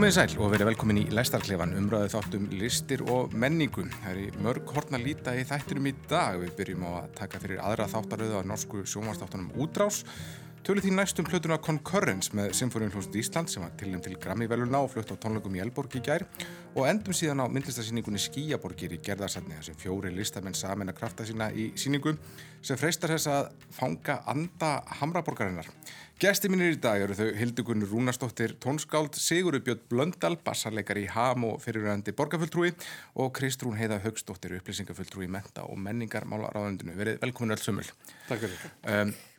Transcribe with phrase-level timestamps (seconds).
[0.00, 3.82] Komiði sæl og verið velkomin í Læstarklefan, umræðu þáttum listir og menningu.
[3.98, 6.38] Það er í mörg hortna líta í þættinum í dag.
[6.40, 9.98] Við byrjum á að taka fyrir aðra þáttaröðu á norsku sjónvastáttunum Útrás.
[10.60, 14.90] Tölur því næstum plötuna Concurrence með Symfóniun hljómsveit Ísland sem var tilnum til Grammy-veluna og
[14.92, 16.26] flutt á tónleikum í Elborg í gær
[16.74, 21.24] og endum síðan á myndlistarsýningunni Skíaborgir í gerðarsatni þar sem fjóri listamenn samin að krafta
[21.24, 22.12] sína í síningu
[22.60, 25.70] sem freistar þess að fanga anda Hamraborgarinnar.
[26.20, 31.48] Gæsti mínir í dag eru þau Hildugunur Rúnarsdóttir tónskáld, Sigurður Björn Blöndal, bassarleikar í HAM
[31.48, 32.74] og fyrirvæðandi borgarfulltrúi
[33.16, 37.00] og Kristrún Heiða Högstóttir, upplýsingafulltrúi í menta og menningarmála ráðundinu.
[37.00, 37.56] Verið velkomin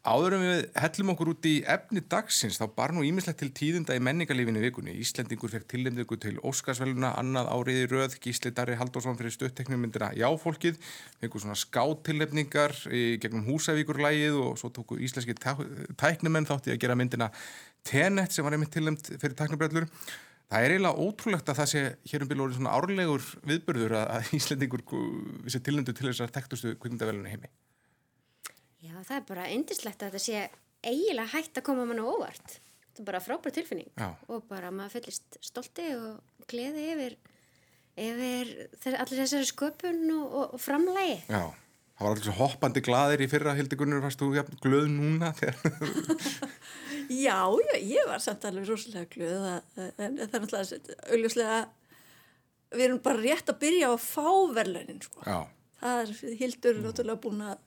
[0.03, 0.31] öll sömul.
[0.31, 0.31] Takk fyrir.
[0.31, 3.51] Um, áður en við hellum okkur út í efni dagsins, þá bar nú ímislegt til
[3.53, 4.95] tíðunda í menningarlífinu vikunni.
[4.97, 10.81] Íslendingur fekk tilnefningu til Óskarsveluna, annað áriði röð, Gísli Darri Haldósson fyrir stötteknumyndina Jáfólkið,
[11.21, 12.73] fengur svona skáttilnefningar
[13.21, 17.31] gegnum Húsavíkurlægið og svo tóku íslenski tæknumenn þátti að gera myndina
[17.85, 19.85] Tenet sem var einmitt tilnefnd fyrir tæknubrellur.
[20.51, 24.33] Það er eiginlega ótrúlegt að það sé hér um bíl orðin svona árlegur viðbörður að
[24.35, 24.83] Íslendingur
[25.47, 26.75] sé tilnefndu til þess að tektustu.
[26.75, 27.70] Já,
[29.07, 30.43] það er bara eindislegt að þetta sé
[30.81, 32.59] eiginlega hægt að koma mann á óvart.
[32.91, 34.09] Þetta er bara frábært tilfinning Já.
[34.27, 37.17] og bara maður fyllist stolti og gleði yfir,
[37.95, 38.53] yfir
[38.97, 41.19] allir þessari sköpun og, og, og framlægi.
[41.31, 41.45] Já,
[41.95, 45.31] það var allir svo hoppandi gladir í fyrra, Hildi Gunnur, varst þú jafn glöð núna?
[47.11, 49.63] Já, já, ég var samt alveg rosalega glöð að,
[49.99, 51.57] en það er náttúrulega augljóslega
[52.71, 55.23] við erum bara rétt að byrja á að fá verðlaunin sko.
[55.25, 55.39] Já,
[55.81, 56.85] það er Hildur mm.
[56.85, 57.65] náttúrulega búin að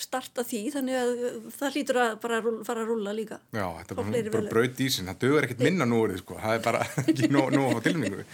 [0.00, 1.10] starta því þannig að
[1.54, 3.38] það hlýtur að bara rúlla, fara að rúlla líka.
[3.54, 6.38] Já, þetta er bara, bara braut í sin, það dögur ekkert minna nú orðið, sko,
[6.42, 8.24] það er bara ekki nóg nó á tilmyngu.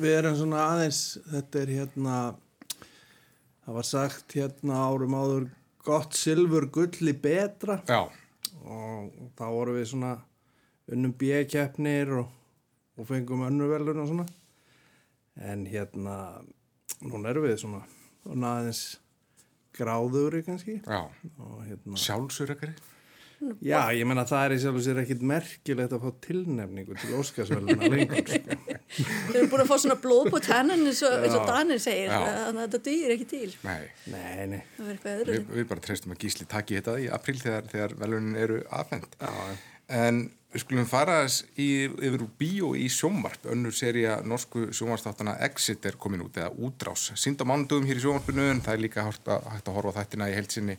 [0.00, 2.14] Við erum svona aðeins, þetta er hérna,
[3.66, 5.50] það var sagt hérna árum áður,
[5.84, 7.82] gott silfur gulli betra.
[7.88, 8.00] Já,
[8.64, 10.14] og þá vorum við svona
[10.88, 12.32] unnum bíkeppnir og,
[12.96, 14.24] og fengum önnurvelun og svona.
[15.44, 16.16] En hérna,
[17.04, 17.82] núna erum við svona,
[18.24, 18.82] svona aðeins
[19.76, 22.72] gráðugri kannski hérna, sjálfsörakari.
[23.62, 27.12] já, ég menna það er í sjálf og sér ekkit merkilegt að fá tilnefningu til
[27.20, 28.56] Óskarsveluna lengur, sko.
[29.28, 32.48] Við erum búin að fá svona blóð på tennan eins og, og Danir segir þannig
[32.48, 34.62] að þetta dýr ekki til Nei, Nei, nei.
[34.80, 38.62] öðru við, við bara treystum að gísli taki þetta í apríl þegar, þegar velunin eru
[38.74, 39.06] afhend.
[39.22, 39.32] Já,
[39.88, 40.18] En
[40.52, 43.44] við skulum fara í, yfir úr bíó í sjónvarp.
[43.52, 47.10] Önnur seria norsku sjónvarstáttana Exit er komin út, eða Útrás.
[47.20, 49.96] Sýnd á mánudugum hér í sjónvarpinu en það er líka hægt að, hægt að horfa
[50.00, 50.78] þættina í heilsinni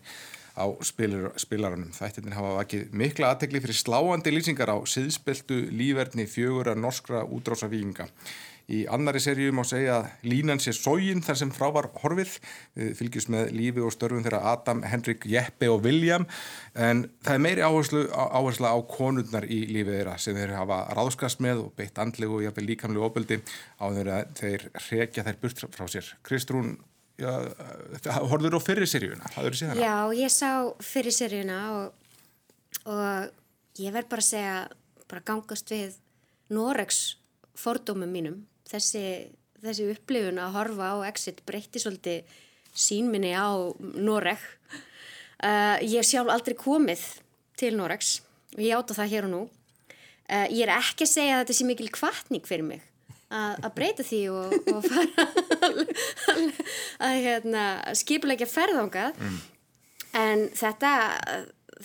[0.60, 1.94] á spilar, spilaranum.
[1.96, 8.10] Þættinni hafa vakið mikla aðtekli fyrir sláandi lýsingar á siðspeltu lífverðni fjögura norskra útrásavíkinga.
[8.70, 12.36] Í annari serju má segja að línan sé sógin þar sem frá var horfið.
[12.78, 16.28] Við fylgjumst með lífi og störfum þeirra Adam, Henrik, Jeppe og William
[16.78, 21.42] en það er meiri áherslu, áhersla á konurnar í lífið þeirra sem þeir hafa ráðskast
[21.46, 23.40] með og beitt andlegu og jafnvel líkamlegu opöldi
[23.82, 26.12] á þeirra þeir rekja þær burt frá sér.
[26.30, 26.76] Kristrún,
[27.20, 29.34] horfður á fyrri serjuna?
[29.82, 30.52] Já, ég sá
[30.84, 32.14] fyrir seríuna og,
[32.86, 34.60] og ég verð bara að segja,
[35.10, 35.98] bara gangast við
[36.54, 37.02] Noregs
[37.60, 38.40] fordómum mínum.
[38.70, 39.04] Þessi,
[39.64, 42.38] þessi upplifun að horfa á Exit breytti svolítið
[42.76, 43.50] sínminni á
[43.80, 44.42] Noreg.
[45.40, 47.02] Uh, ég hef sjálf aldrei komið
[47.60, 48.20] til Noregs
[48.56, 49.42] og ég áta það hér og nú.
[50.30, 52.86] Uh, ég er ekki að segja að þetta sé mikil kvartning fyrir mig
[53.30, 55.26] að að breyta því og, og fara
[55.68, 55.80] að,
[57.06, 57.66] að hérna,
[57.98, 59.20] skipulegja ferðangað
[60.18, 60.94] en þetta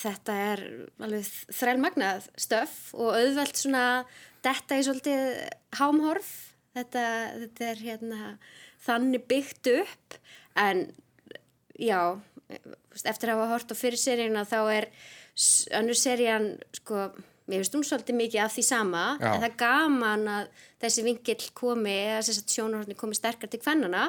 [0.00, 0.62] þetta er
[1.04, 3.84] alveg þrælmagnað stöf og auðvelt svona
[4.44, 5.28] detta í svolítið
[5.78, 6.32] hámhorf
[6.74, 7.04] þetta,
[7.42, 8.30] þetta er hérna
[8.84, 10.18] þannig byggt upp
[10.60, 10.86] en
[11.80, 12.00] já
[13.04, 14.90] eftir að hafa hort á fyrir seríuna þá er
[15.74, 17.08] önnur serían sko
[17.44, 19.26] Mér finnst hún svolítið mikið af því sama Já.
[19.34, 23.60] en það er gaman að þessi vingill komi eða þess að sjónarhortni komi sterkar til
[23.60, 24.06] kvennana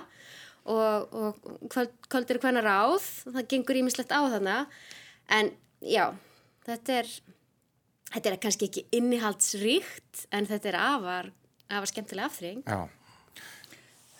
[0.71, 4.55] og, og kvöld, kvöldur er kvenna ráð það gengur ímislegt á þarna
[5.35, 5.51] en
[5.83, 6.05] já,
[6.63, 7.11] þetta er
[8.13, 11.31] þetta er kannski ekki innihaldsríkt en þetta er afar
[11.69, 12.81] afar skemmtilega afþrýing Já.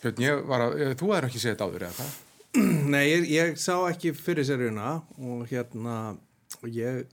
[0.02, 2.14] Björn, ég var að, þú er ekki séð þetta áður eða það?
[2.92, 5.96] Nei, ég, ég sá ekki fyrir seríuna og hérna
[6.60, 7.04] og ég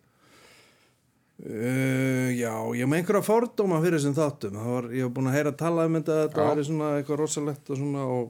[1.44, 5.38] uh, já, ég með einhverja fordóma fyrir þessum þáttum það var, ég var búin að
[5.38, 8.26] heyra að tala um þetta þetta væri svona eitthvað rosalegt og svona og,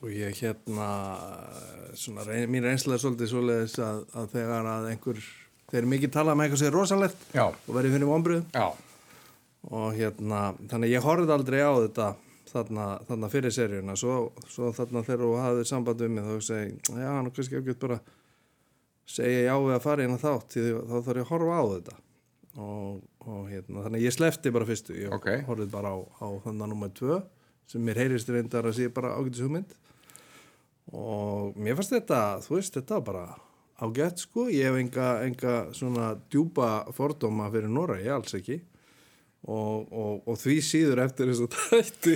[0.00, 0.88] og ég hérna
[1.98, 5.22] svona, reyn, mín reynslega er svolítið svoleiðis að, að þegar að einhver
[5.70, 7.46] þeir eru mikið talað um eitthvað sem er rosalegt Já.
[7.48, 8.66] og verið fyrir vonbröðum Já.
[9.70, 12.08] Og hérna, þannig að ég horfði aldrei á þetta
[12.54, 13.96] þarna, þarna fyrir seríuna.
[13.98, 14.16] Svo,
[14.50, 17.76] svo þarna þegar þú hafið samband við mig þá segi, já, hann er kannski ekki
[17.84, 18.00] bara
[19.14, 21.64] segja já við að fara inn á þátt því þá þarf ég að horfa á
[21.74, 21.96] þetta.
[22.54, 24.98] Og, og hérna, þannig að ég slefti bara fyrstu.
[25.00, 25.30] Ég Ok.
[25.48, 27.22] horfið bara á, á þannig nummer tvö
[27.66, 29.72] sem mér heyrist reyndar að sé bara ágætis hugmynd.
[30.92, 33.24] Og mér fannst þetta, þú veist, þetta bara
[33.82, 38.60] ágætt sko, ég hef enga, enga svona djúpa fordóma fyrir Nóra, ég alls ekki
[39.44, 42.14] og, og, og því síður eftir þess að þætti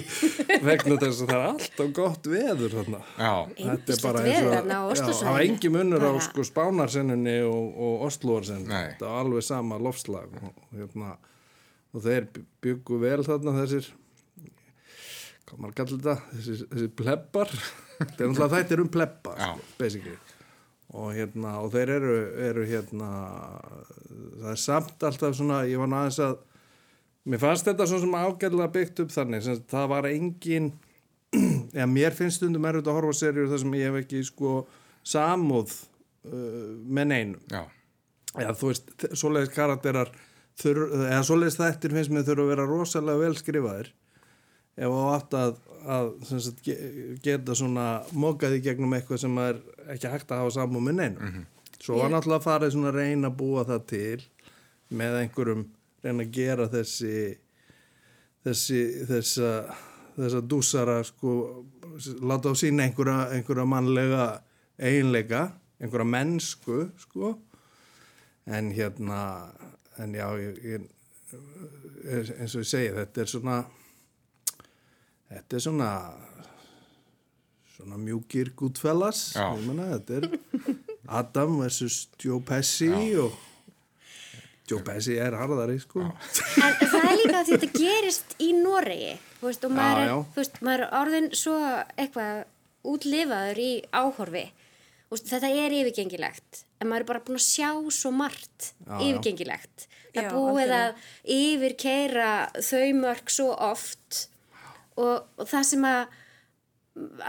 [0.64, 3.00] vegna þess að það er alltaf gott veður þarna.
[3.18, 8.06] Já, Þetta er bara eins og það var engin munur á sko spánarsennunni og, og
[8.08, 8.94] Osloarsennunni Nei.
[8.94, 11.12] þetta var alveg sama lofslag og, hérna,
[11.92, 12.30] og þeir
[12.64, 13.92] byggu vel þarna þessir
[15.48, 17.54] hvað maður kallar þetta þessir, þessir plebbar
[17.98, 20.16] þetta er um plebba sko, basically.
[20.96, 23.08] Og hérna og þeir eru, eru hérna
[24.08, 26.38] það er samt alltaf svona ég var náðins að
[27.28, 30.70] mér fannst þetta svo sem ágæðlega byggt upp þannig sem sagt, það var engin
[31.76, 34.52] eða mér finnst stundum erfitt að horfa á seríur þar sem ég hef ekki sko
[35.08, 37.42] samúð uh, með neinum.
[37.52, 37.62] Já,
[38.38, 40.10] eða þú veist, svoleiðis karakterar
[40.60, 43.92] þur, eða svoleiðis þættir finnst mér þurfa að vera rosalega vel skrifaðir.
[44.78, 45.54] Ef þú átt að,
[45.90, 49.56] að sem sagt, ge- geta svona mókaði gegnum eitthvað sem er
[49.94, 51.40] ekki hægt að hafa samúð með neinum.
[51.78, 54.22] Svo var náttúrulega farið svona að reyna að búa það til
[54.98, 55.64] með einhverjum
[56.08, 57.14] reyna að gera þessi
[58.46, 59.52] þessi þessa,
[60.16, 61.32] þessa dúsara sko,
[62.24, 64.28] láta á sína einhverja, einhverja mannlega
[64.78, 65.48] eiginleika,
[65.82, 67.36] einhverja mennsku sko.
[68.48, 69.20] En hérna
[69.98, 70.86] en já ég, ég,
[72.38, 73.56] eins og ég segi þetta er svona
[75.28, 75.90] þetta er svona
[77.74, 79.50] svona mjúkir gútfellas Já.
[79.58, 80.28] þetta er
[81.08, 82.90] Adam versus Joe Pesci
[83.20, 83.36] og
[84.68, 86.04] Joe Pesci er harðari sko.
[86.04, 90.08] En það er líka að þetta gerist í Noregi þú veist, og maður, Já, er,
[90.10, 90.16] já.
[90.34, 91.56] þú veist, maður er orðin svo
[91.96, 92.40] eitthvað
[92.88, 94.44] útlifaður í áhorfi.
[95.08, 99.88] Veist, þetta er yfirgengilegt en maður er bara búin að sjá svo margt Já, yfirgengilegt.
[100.12, 102.30] Það Já, er búið að yfirkeira
[102.64, 104.24] þau mörg svo oft
[104.98, 106.16] og, og það sem að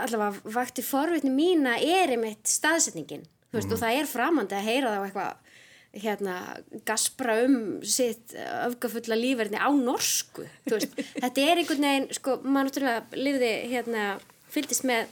[0.02, 3.22] allavega vakti forvitni mína er einmitt staðsetningin.
[3.54, 5.49] Veist, og það er framandi að heyra þá eitthvað
[5.90, 6.36] hérna,
[6.86, 10.46] gaspra um sitt öfgafulla lífverðni á norsku
[11.22, 14.04] þetta er einhvern veginn sko, maður náttúrulega lifði hérna,
[14.54, 15.10] fylgdist með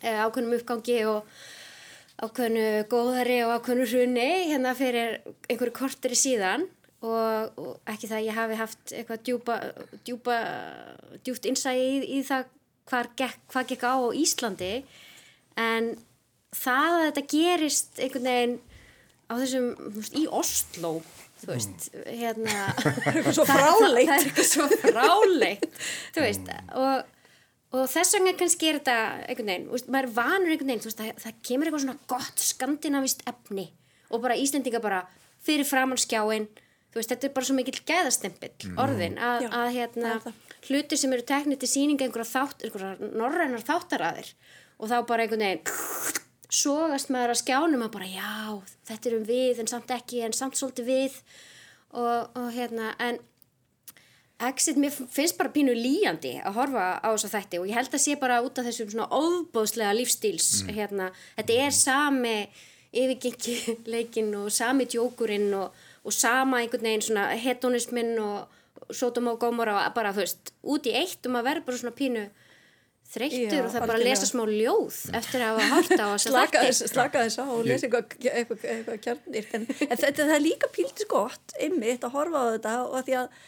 [0.00, 1.28] uh, ákveðnum uppgangi og
[2.20, 6.66] ákveðnu góðari og ákveðnu hrunni hérna fyrir einhverju korteri síðan.
[7.00, 9.54] Og, og ekki það að ég hafi haft eitthvað djúpa,
[10.04, 10.34] djúpa
[11.24, 12.50] djúpt innsæði í, í það
[12.90, 14.72] hvað gekk, hvað gekk á Íslandi.
[15.60, 15.94] En
[16.52, 18.58] það að þetta gerist einhvern veginn
[19.30, 20.92] á þessum, þú veist, í Oslo
[21.40, 22.66] þú veist, hérna
[23.14, 24.10] eitthvað svo fráleitt.
[24.10, 25.80] það er eitthvað svo fráleitt
[26.16, 27.16] þú veist, og
[27.70, 28.96] og þess vegna kannski er þetta
[29.30, 32.08] einhvern veginn, veist, maður er vanur einhvern veginn þú veist, það, það kemur eitthvað svona
[32.10, 33.66] gott skandinavist efni
[34.10, 35.04] og bara Íslendinga bara
[35.46, 36.48] fyrir framann skjáin
[36.90, 40.48] þú veist, þetta er bara svo mikill gæðastempill orðin, að, Já, að hérna það er
[40.66, 44.32] hlutir sem eru teknið til síninga einhverja þátt, einhverja norrænar þáttaraðir
[44.80, 48.60] og þá bara einhvern veginn sogast maður að skjánum að bara já,
[48.90, 51.18] þetta erum við en samt ekki en samt svolítið við.
[51.90, 53.18] Og, og hérna, en
[54.40, 58.00] Exit, mér finnst bara pínu líjandi að horfa á þessa þætti og ég held að
[58.00, 62.36] sé bara út af þessum svona óbóðslega lífstíls hérna, þetta er sami
[62.90, 65.76] yfirgengi leikin og sami djókurinn og,
[66.06, 70.88] og sama einhvern veginn svona hedonismin og Sodom og Gomorra og bara þú veist, út
[70.88, 72.24] í eitt og maður verður bara svona pínu
[73.10, 76.10] þreyttur Já, og það er bara að lesa smá ljóð eftir að hafa horta á
[76.10, 76.66] þessa slaka þætti.
[76.70, 79.48] þess, slaka þess á og lesa eitthvað, kjarnir.
[79.58, 83.18] En, en þetta er líka píldis gott einmitt að horfa á þetta og að því
[83.22, 83.40] að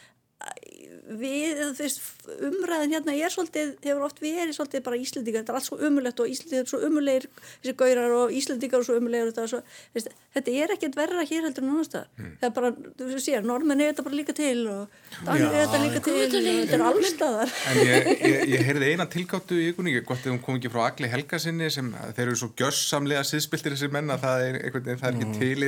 [1.18, 2.00] við, veist,
[2.46, 6.22] umræðin hérna er svolítið, hefur oft verið svolítið bara Íslendingar, þetta er allt svo umulegt
[6.22, 7.26] og Íslendingar er svo umulegir,
[7.62, 9.60] þessi gaurar og Íslendingar er svo umulegir og þetta, er svo,
[9.96, 12.72] veist, þetta er ekkert verra hér heldur en annars það það er bara,
[13.02, 14.82] þú sér, normenn er þetta bara líka til og
[15.26, 19.08] Danir er þetta líka til og þetta er allstaðar En ég, ég, ég heyrði eina
[19.10, 22.52] tilgáttu í ykkurni, gott ef hún kom ekki frá Agli Helgasinni sem þeir eru svo
[22.58, 25.58] gjössamlega siðspiltir þessi menn að það er, einhvern það er ekki til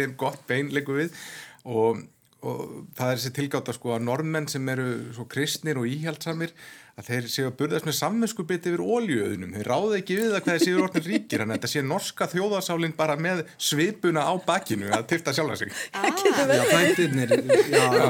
[2.45, 2.63] og,
[2.97, 6.53] það er þessi tilgáta sko að normenn sem eru svo kristnir og íhjaldsamir
[6.95, 10.43] að þeir séu að burðast með samvinsku biti yfir óljöðunum, þeir ráða ekki við það
[10.45, 14.35] hvað þeir séu orðin ríkir, þannig að þetta sé norska þjóðarsálinn bara með svipuna á
[14.47, 15.73] bakinu að tyrta sjálfa sig.
[16.55, 17.33] Já, þættirnir,
[17.73, 18.07] já, já.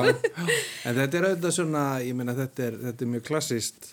[0.85, 3.89] En þetta er auðvitað svona, ég meina þetta er, þetta er mjög klassist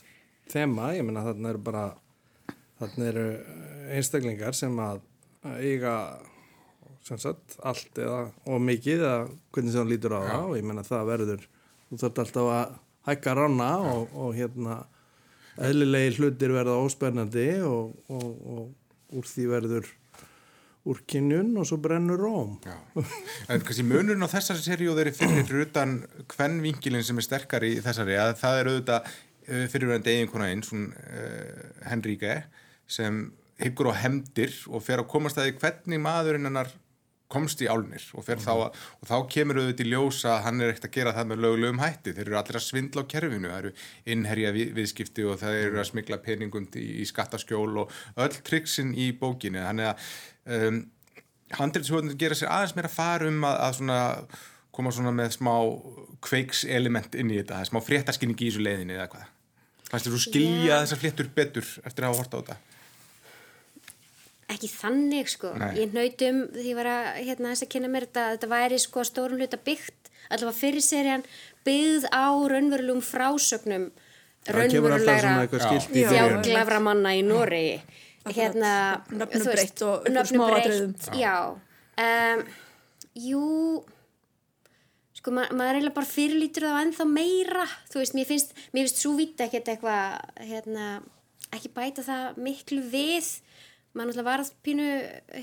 [0.51, 1.85] þema, ég meina þarna eru bara,
[2.81, 3.25] þarna eru
[3.95, 5.01] einstaklingar sem að
[5.61, 5.95] eiga
[7.07, 9.17] sagt allt eða og mikið eða
[9.51, 10.47] hvernig sem hann lítur á það.
[10.49, 11.47] Og ég meina það verður,
[11.89, 12.75] þú þarf alltaf að
[13.09, 14.77] hækka ranna og, og hérna
[15.61, 19.89] eðlilegi hlutir verða óspennandi og, og, og úr því verður
[20.89, 22.55] úr kynjun og svo brennur róm.
[22.65, 22.73] Já,
[23.51, 25.99] en kannski munurinn á þessari seríu og þeirri fyrir utan
[26.31, 31.67] hvernvinkilin sem er sterkari í þessari að það er auðvitað uh, fyrirverandi eiginkona einn, uh,
[31.85, 32.39] Henríke
[32.89, 33.27] sem
[33.61, 36.71] hyggur á hemdir og fer að komast að því hvernig maðurinn hennar
[37.31, 38.43] komst í álnir og, mm.
[38.43, 41.29] þá, að, og þá kemur auðvitað í ljós að hann er ekkert að gera það
[41.31, 43.73] með lögulegum hætti þeir eru allir að svindla á kerfinu það eru
[44.15, 48.95] innherja við, viðskipti og það eru að smigla peningum í, í skattaskjól og öll triksin
[48.95, 50.07] í bókinu þannig að
[50.57, 50.81] um,
[51.59, 53.99] handriðshjóðin gera sér aðeins meira farum að, að svona,
[54.71, 55.53] koma svona með smá
[56.23, 59.29] kveiks element inn í þetta smá fréttaskinning í þessu leiðinni eða hvað
[59.91, 60.83] Fannst þú skilja yeah.
[60.85, 62.80] þessar fléttur betur eftir að hafa horta á þetta?
[64.51, 65.53] Ekki þannig sko.
[65.57, 65.71] Nei.
[65.79, 68.79] ég nautum því að ég var að hérna þess að kynna mér þetta þetta væri
[68.83, 70.11] sko stórun hluta byggt.
[70.31, 71.25] Allavega fyrir serían
[71.67, 73.89] byggð á raunverulegum frásögnum
[74.49, 75.33] raunverulegra
[75.91, 77.81] þjáglafra manna í Nóri
[78.29, 78.73] hérna
[79.09, 81.57] nöfnum breytt og smáadröðum já.
[82.01, 82.45] Um,
[83.17, 83.45] jú
[85.21, 87.65] sko ma maður er eiginlega bara fyrirlítur það ennþá meira.
[87.91, 90.87] Þú veist, mér finnst, mér finnst svo vita ekkert eitthvað hérna,
[91.53, 93.29] ekki bæta það miklu við
[93.91, 94.87] maður náttúrulega varð pínu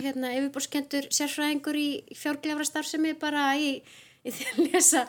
[0.03, 3.75] hérna, yfirborskendur sérfræðingur í fjárglefra starfsemi bara í,
[4.25, 5.03] í því að lesa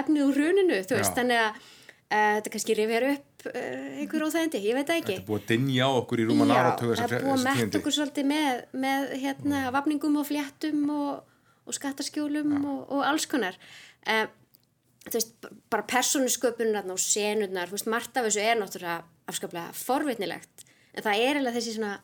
[0.00, 4.94] efnið úr runinu þannig að uh, þetta kannski rifjar upp uh, einhver óþægindi, ég veit
[4.96, 5.18] ekki.
[5.18, 8.28] Þetta búið að dinja á okkur í rúman áratögu það búið að metta okkur svolítið
[8.32, 9.70] með, með hérna, mm.
[9.76, 13.60] vafningum og fléttum og, og skattaskjólum og, og alls konar.
[15.06, 21.04] Þú veist, bara persónusköpunarna og senurnar, veist, margt af þessu er náttúrulega afskaplega forvitnilegt en
[21.04, 21.96] það er alveg þessi svona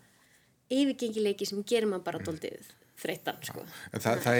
[0.73, 2.73] yfirgengileiki sem gerir maður bara doldið
[3.03, 3.61] þreytan sko.
[3.95, 4.35] það, það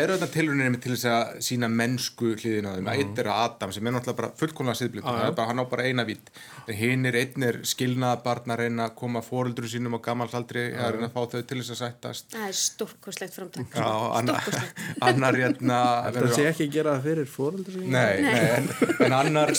[0.00, 2.98] eru þetta tilrunir til þess að sína mennsku hliðin á þeim, -huh.
[3.02, 5.46] eitt er Adam sem er náttúrulega bara fullkomlega uh -huh.
[5.50, 6.26] hann á bara eina vít,
[6.68, 10.84] hinn er einn er skilnaðabarn að reyna að koma fóröldru sínum á gammalsaldri, uh -huh.
[10.84, 12.24] að reyna að fá þau til þess að sættast.
[12.32, 13.66] Það er stórkoslegt framtak.
[13.70, 14.54] Stórkoslegt
[15.08, 15.78] annar hérna
[16.14, 17.90] það sé ekki gera það fyrir fóröldru sínum?
[17.90, 18.68] Nei, nei, en,
[19.00, 19.50] en annar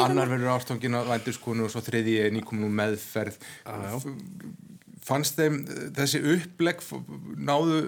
[0.00, 3.36] annar verður ástofngin á vænduskonu og svo þriði er nýkominu meðferð
[5.06, 5.62] fannst þeim
[5.96, 6.84] þessi upplegg
[7.40, 7.82] náðu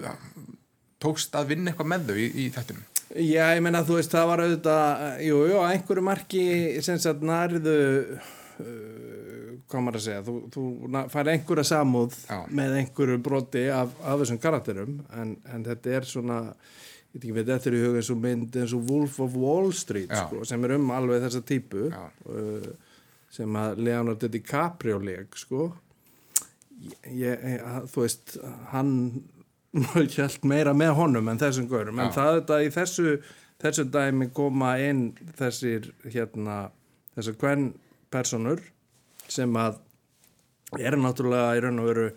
[1.03, 2.89] tókst að vinna eitthvað með þau í, í þettinum?
[3.13, 6.45] Já, ég menna þú veist það var auðvitað, jú, jú, að einhverju marki
[6.81, 7.75] sem sagt nærðu
[8.17, 9.03] uh,
[9.69, 12.39] hvað maður að segja þú, þú fær einhverja samúð Já.
[12.49, 16.39] með einhverju broti af, af þessum karakterum en, en þetta er svona
[17.13, 19.37] ég veit ekki við þetta er í huga eins og mynd eins og Wolf of
[19.37, 22.67] Wall Street sko, sem er um alveg þessa típu uh,
[23.33, 25.71] sem að Leonardo DiCaprio leg sko
[27.05, 28.35] ég, þú veist
[28.73, 28.91] hann
[29.93, 33.15] held meira með honum en þessum gaurum en það er þetta í þessu
[33.63, 35.07] þessu dæmi koma inn
[35.39, 36.67] þessir hérna
[37.15, 37.71] þessar hvern
[38.13, 38.61] personur
[39.31, 39.79] sem að
[40.79, 42.07] er náttúrulega í raun og veru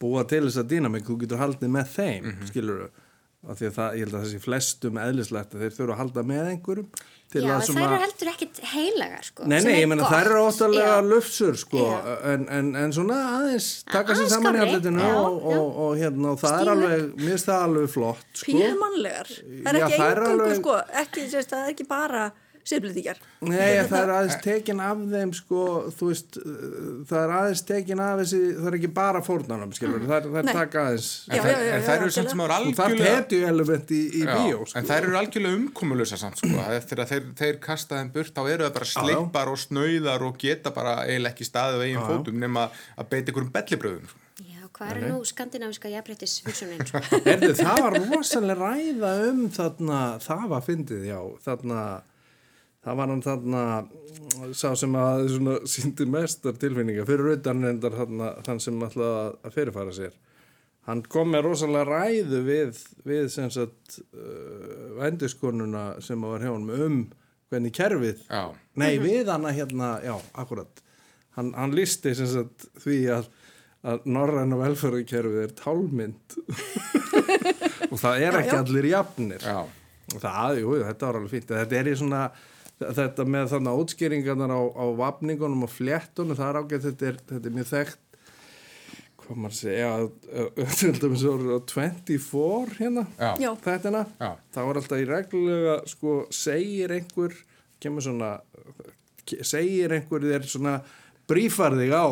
[0.00, 2.46] búa til þess að dýna mig, þú getur haldið með þeim, mm -hmm.
[2.50, 3.03] skilur þú
[3.48, 6.26] af því að það, ég held að þessi flestum eðlislegt að þeir þurfa að halda
[6.30, 10.42] með einhverjum Já, það eru heldur ekkit heilagar sko, Nei, nei, ég menna það eru
[10.44, 11.86] óttalega lufsur sko,
[12.30, 16.38] en, en, en svona aðeins taka sér saman í alletinu og, og, og hérna, og
[16.44, 18.46] það er alveg mér finnst það alveg flott sko.
[18.52, 22.22] Pímanlegar, það er ekki einhverjum sko, ekki, sérst, það er ekki bara
[22.64, 23.18] siðblíðíkjar.
[23.44, 26.38] Nei, það er aðeins tekin af þeim sko, þú veist
[27.10, 30.08] það er aðeins tekin af þessi það er ekki bara fórnarnam, skilur mm.
[30.08, 32.56] það, það er taka aðeins en, já, já, já, en það eru samt sem eru
[32.56, 34.78] algjörlega það er petju element í, í bíó sko.
[34.80, 38.42] en það eru algjörlega umkomulösa samt sko eftir að þeir, þeir kasta þeim burt þá
[38.46, 42.40] eru það bara sleipar og snöyðar og geta bara eiginlega ekki staðið á eigin fótum
[42.40, 44.20] nema að beita ykkur um bellibröðum sko.
[44.74, 46.80] Hvað er nú skandinaviska jafnrættis hugsunin?
[47.60, 51.84] það var rosalega ræða um þarna, það var fyndið, já, þarna
[52.84, 53.64] það var hann þarna
[54.56, 60.14] sá sem að síndi mestar tilfinninga fyrir utan endar þann sem ætlaði að fyrirfara sér.
[60.84, 66.68] Hann kom með rosalega ræðu við, við sem sagt uh, vendiskonuna sem var hjá hann
[66.68, 66.98] um
[67.48, 68.50] hvernig kerfið já.
[68.80, 70.12] nei við hann að hérna, já,
[70.42, 70.82] akkurat
[71.38, 73.28] hann, hann listi sem sagt því að,
[73.86, 76.36] að norræna velferðarkerfið er tálmynd.
[77.92, 79.44] Og það er ekki já, allir jafnir.
[79.44, 79.60] Já.
[80.14, 81.52] og það, jú, þetta var alveg fínt.
[81.54, 82.22] Þetta er í svona
[82.82, 87.50] þetta með þannig átskýringarnar á, á vapningunum og fléttunum, það er ágætt þetta er, þetta
[87.50, 88.00] er mjög þekkt
[89.24, 89.90] hvað maður segja
[90.80, 91.32] til dæmis á
[91.72, 93.04] 24 hérna
[93.40, 93.50] Já.
[93.64, 94.04] þetta
[94.52, 97.36] þá er alltaf í reglulega sko segir einhver
[97.82, 98.34] kemur svona
[99.24, 100.78] segir einhver þér svona
[101.30, 102.06] brífar þig á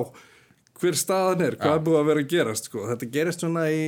[0.83, 2.83] hver staðan er, hvað er búið að vera að gerast sko.
[2.91, 3.83] þetta gerist svona í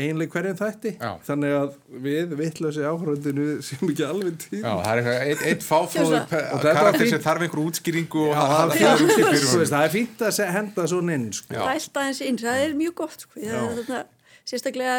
[0.00, 1.10] einlega hverjum þætti Já.
[1.26, 1.74] þannig að
[2.06, 6.36] við vittlösi áhröndinu sem ekki alveg til Já, það er eitthvað, eitt, eitt fáfróður.
[6.40, 9.48] Og karakter sem þarf einhver útskýringu og Já, það, það, það, það er það, fyrir
[9.50, 9.70] honum.
[9.74, 11.60] það er fínt að se- henda svona inn sko.
[12.40, 13.40] Það er mjög gott sko.
[13.40, 14.04] Ég, þarna,
[14.50, 14.96] sérstaklega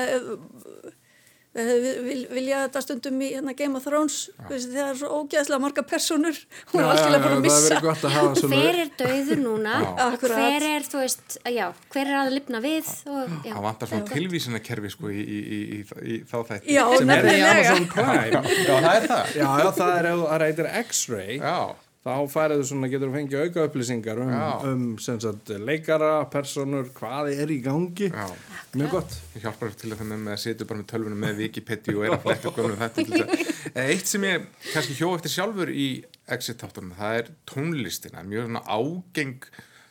[1.56, 4.18] vil, vil, vilja þetta stundum í hérna, Game of Thrones.
[4.48, 6.38] Það er svo ógeðslega marga personur
[6.72, 7.80] hún er já, búin að missa.
[7.82, 9.76] að hver er dauður núna?
[10.22, 15.12] Hver er, þú veist, já, hver er að lifna við Það vantar svona tilvísinakerfi sko
[15.12, 15.84] í, í, í, í,
[16.16, 16.76] í þá þætti.
[16.78, 17.52] Já, sem er í nefnilega.
[17.52, 18.44] Amazon Prime.
[18.62, 19.32] Já, það er það.
[19.36, 21.58] já, já, það er, það reytir X-ray Já,
[22.02, 24.32] þá færðu svona, getur þú fengið auka upplýsingar um,
[24.72, 28.08] um sem sagt, leikara, personur, hvað er í gangi?
[28.10, 28.26] Já.
[28.74, 29.18] mjög gott.
[29.36, 32.16] Ég hjálpar til að það með að setja bara með tölvunum með Wikipedia og er
[32.16, 33.06] að fletta þetta.
[33.12, 33.22] þess.
[33.22, 35.86] Að- En Eitt sem ég kannski hjó eftir sjálfur í
[36.34, 39.46] exit-táttunum, það er tónlistina, mjög svona ágeng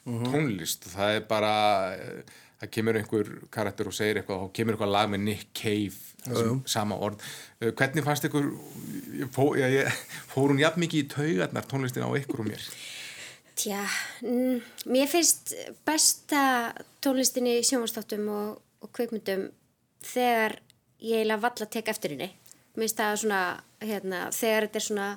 [0.04, 0.86] tónlist.
[0.90, 1.52] Og það er bara,
[1.94, 6.09] eh, það kemur einhver karakter og segir eitthvað og kemur eitthvað lag með Nick Cave,
[6.68, 7.20] sama orð.
[7.60, 8.50] Eh, Hvernig fannst ykkur,
[9.32, 10.00] fó, ég, ég,
[10.32, 12.66] fór hún jafn mikið í taugarnar tónlistina á ykkur og mér?
[13.60, 13.84] tja,
[14.22, 16.72] mm, mér finnst besta
[17.04, 19.48] tónlistinni í sjónvastáttum og, og kveikmyndum
[20.06, 20.56] þegar
[21.00, 23.42] ég eiginlega valla að teka eftir henni mér finnst það svona,
[23.82, 25.08] hérna, þegar þetta er svona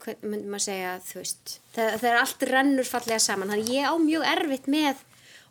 [0.00, 4.28] hvernig myndi maður segja, veist þegar, þegar allt rennur fallega saman þannig ég á mjög
[4.34, 5.04] erfitt með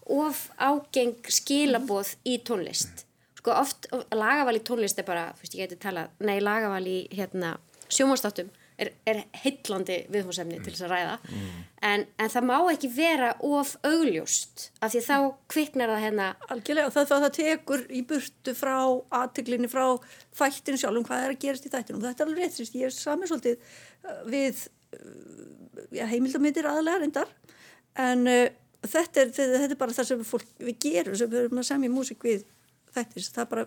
[0.09, 3.05] of ágeng skilaboð í tónlist
[3.39, 6.83] sko oft, of, lagaval í tónlist er bara, þú veist, ég geti talað nei, lagaval
[6.87, 7.55] í, hérna,
[7.89, 11.15] sjónvastáttum er, er heitlandi viðhúsefni til þess að ræða.
[11.89, 15.15] En, en það má ekki vera of augljóst af því þá
[15.51, 16.29] kviknar það hérna.
[16.53, 18.75] Algjörlega, það, það, það tekur í burtu frá
[19.21, 19.85] aðteglinni, frá
[20.39, 22.03] þættinu sjálfum, hvað er að gerast í þættinu.
[22.05, 24.63] Þetta er alveg rétt, sýst, ég er samið svolítið uh, við
[24.99, 27.35] uh, heimildamindir aðalega reyndar,
[27.99, 28.45] en uh,
[28.85, 31.69] þetta, er, þetta, þetta er bara það sem fólk, við gerum, sem við erum að
[31.73, 32.47] semja músík við
[32.95, 33.65] þættis, það er bara,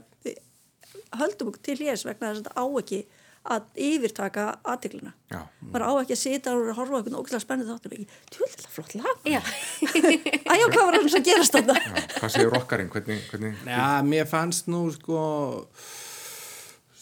[1.23, 3.03] höldum okkur til hér vegna þess að þetta á ekki
[3.43, 5.13] að yfirtaka aðteglina.
[5.33, 5.41] Já.
[5.73, 8.93] maður á ekki að sita og horfa á eitthvað ógæðlega spennið þáttum ekki, tjóðlega flott
[9.01, 9.41] lag já,
[10.53, 11.77] Æjá, hvað var það að gerast þetta?
[11.83, 12.93] Já, hvað segir rockarinn?
[12.93, 15.25] Hvernig, hvernig, Já, mér fannst nú sko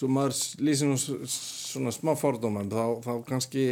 [0.01, 0.97] svo maður lýsir nú
[1.29, 3.65] svona smá fordóman þá, þá kannski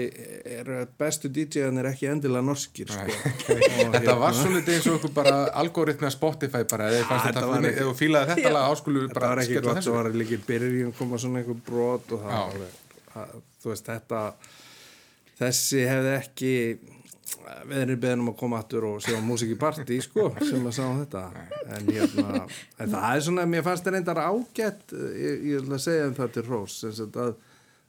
[0.58, 3.06] eru bestu DJ-anir ekki endilega norskir sko.
[3.08, 7.64] Og Þetta var hérna- svolítið eins og ykkur bara algoritmi að Spotify bara, eða var
[7.78, 10.92] þú fílaði þetta lag áskulu þetta bara var ekki gott, svo var líka í byrjun
[11.00, 12.78] koma svona einhver brot og það var alveg,
[13.22, 14.22] að, þú veist, þetta
[15.40, 16.52] þessi hefði ekki
[17.68, 19.16] við erum beðin um að koma aftur og sjá
[19.60, 21.24] partí, sko, sem að sá þetta.
[21.76, 22.46] En hérna,
[22.78, 26.16] en það er svona mér fannst það reyndar ágætt ég, ég ætla að segja um
[26.16, 27.36] það til Rós sem sagt að,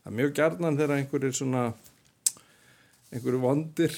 [0.03, 1.65] að mjög gjarnan þegar einhverjir svona
[3.13, 3.97] einhverju vondir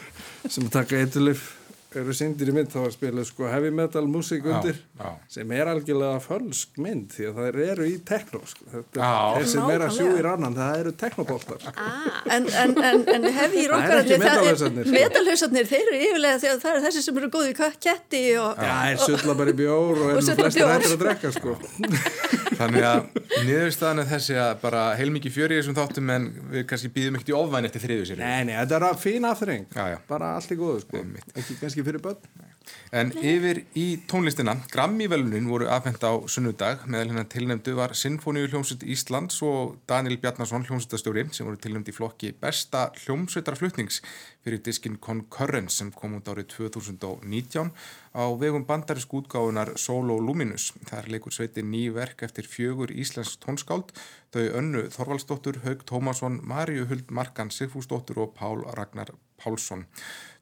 [0.52, 1.59] sem taka eitthulif
[1.98, 5.08] eru syndir í mynd þá að spila sko heavy metal músík Já, undir já.
[5.34, 8.66] sem er algjörlega fölsk mynd því að það eru í tekno sko.
[8.70, 9.10] Þetta- Já.
[9.40, 10.24] þeir sem er að sjú í Nákvæmlega.
[10.28, 15.70] rannan það eru teknoboltar ah, en, en, en, en ekki rockararnir metalhausarnir, sko.
[15.70, 19.34] þeir eru yfirlega þegar það eru þessi sem eru góði ketti og Já, er sulla
[19.34, 21.56] bara í bjór og sulla flestir hættir að drekka sko.
[22.60, 23.06] Þannig að
[23.46, 27.30] niðurstaðan er þessi að bara heilmikið fjöri í þessum þáttum en við kannski býðum ekkert
[27.32, 28.20] í ofvæn eftir þriðu sér.
[28.20, 29.96] Nei, nei, þetta er að fín aðþreng Já, já.
[30.10, 31.00] bara allt í góðu sko.
[31.00, 31.30] Einmitt.
[31.40, 32.48] ekki kannski fyrir börn
[32.90, 38.82] En yfir í tónlistina, Grammy-velunin voru afhent á sunnudag, meðal hennar tilnefndu var Sinfoníu hljómsveit
[38.94, 44.00] Íslands og Daniel Bjarnason hljómsveitastjóri sem voru tilnefnd í flokki besta hljómsveitarflutnings
[44.42, 47.72] fyrir diskin Concurrence sem kom út árið 2019
[48.18, 50.72] á vegum bandarísku útgáfunar Solo Luminous.
[50.90, 53.94] Þar leikur sveitin ný verk eftir fjögur íslensk tónskáld,
[54.34, 59.86] þau Önnu Þorvaldsdóttur, Haug Tómasson, Maríu Huld Markan Sigfúsdóttur og Pál Ragnar Pálsson.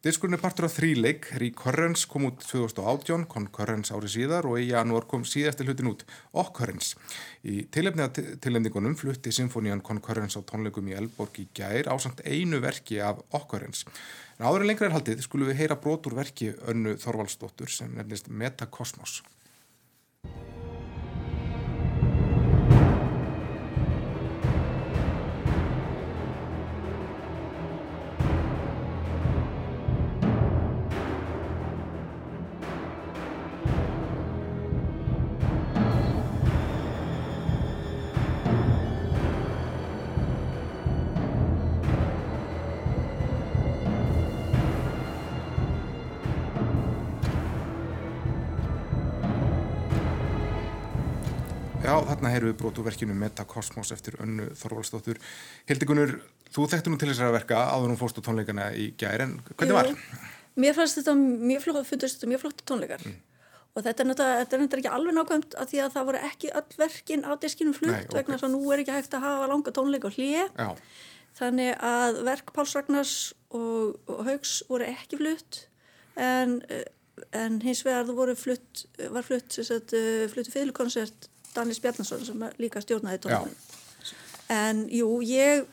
[0.04, 5.08] Diskurinn er partur af þríleik, Recurrence kom út 2018, Concurrence árið síðar og í janúar
[5.11, 6.04] kom síðasti hlutin út,
[6.38, 6.94] Occurrence.
[7.42, 13.00] Í tilefniða tilefningunum flutti Sinfonían Concurrence á tónleikum í Elborg í gær ásamt einu verki
[13.02, 13.90] af Occurrence.
[14.38, 17.90] En áður en lengra er haldið skulum við heyra brot úr verki Önnu Þorvaldsdóttur sem
[17.98, 19.18] nefnist Metakosmos.
[52.46, 55.18] Við brot úr verkinu Metakosmos eftir Önnu Þorvaldsdóttur.
[55.68, 56.18] Hildigunnur,
[56.55, 59.79] þú þekktu nú til þessara verka áður hún fórst á tónleikana í gær, en hvernig
[59.79, 59.94] var?
[60.59, 63.05] mér fannst þetta mjög flott, mjög flott tónleikar.
[63.77, 67.27] Og þetta er náttúrulega ekki alveg nákvæmt að því að það voru ekki öll verkin
[67.27, 70.16] á diskinum flutt vegna þess að nú er ekki hægt að hafa langa tónleika og
[70.16, 70.46] hlýja
[71.38, 73.14] þannig að verk Páls Ragnars
[73.55, 75.61] og, og Haugs voru ekki flutt
[76.18, 76.59] en,
[77.37, 82.82] en hins vegar það voru flutt var flutt, eh, fluttu fyrirlukonsert Danis Bjarnason sem líka
[82.84, 83.58] stjórnaði tónleikunum.
[84.52, 85.66] En jú, ég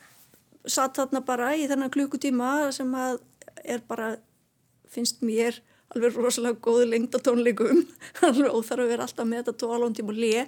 [0.67, 3.19] satt þarna bara í þennan klukkutíma sem að
[3.63, 4.15] er bara
[4.91, 5.61] finnst mér
[5.93, 7.83] alveg rosalega góð lengd á tónleikum.
[8.27, 10.45] Alveg óþarf að vera alltaf með þetta tóalóntíma og le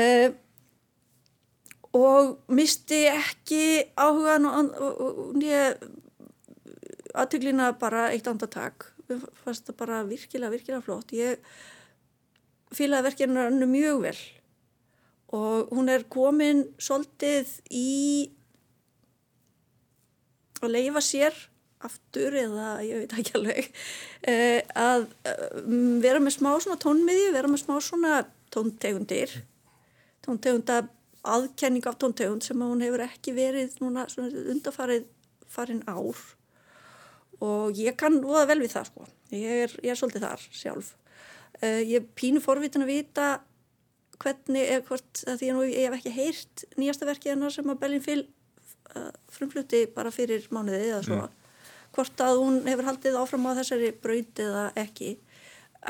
[0.00, 0.28] uh,
[1.96, 3.64] og misti ekki
[3.98, 5.74] áhugan og, og, og nýja
[7.18, 8.92] aðtöklina bara eitt andartak.
[9.42, 11.10] Fannst það bara virkilega, virkilega flott.
[11.10, 11.42] Ég
[12.74, 14.18] fílaði verkinu önnu mjög vel.
[15.36, 18.30] Og hún er komin svolítið í
[20.60, 21.36] að leifa sér
[21.86, 23.68] aftur eða ég veit ekki alveg
[24.28, 25.44] eh, að eh,
[26.02, 28.18] vera með smá svona tónmiði, vera með smá svona
[28.52, 29.32] tóntegundir
[30.26, 30.82] tóntegunda
[31.24, 35.08] aðkenning af tóntegund sem hún hefur ekki verið núna undarfarið
[35.50, 36.16] farin ár.
[37.40, 39.06] Og ég kann voða vel við það sko.
[39.32, 40.94] Ég er, ég er svolítið þar sjálf
[41.62, 43.28] uh, ég er pínu forvitin að vita
[44.20, 47.82] hvernig, eða hvort því að nú, ég hef ekki heyrt nýjasta verkið hennar sem að
[47.82, 51.20] Bellin Phil uh, frumflutti bara fyrir mánuðið eða svo.
[51.96, 55.14] Hvort að hún hefur haldið áfram á þessari braut eða ekki.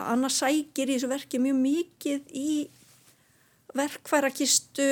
[0.00, 2.50] Annars sækir í þessu verki mjög mikið í
[3.76, 4.86] verkfærakistu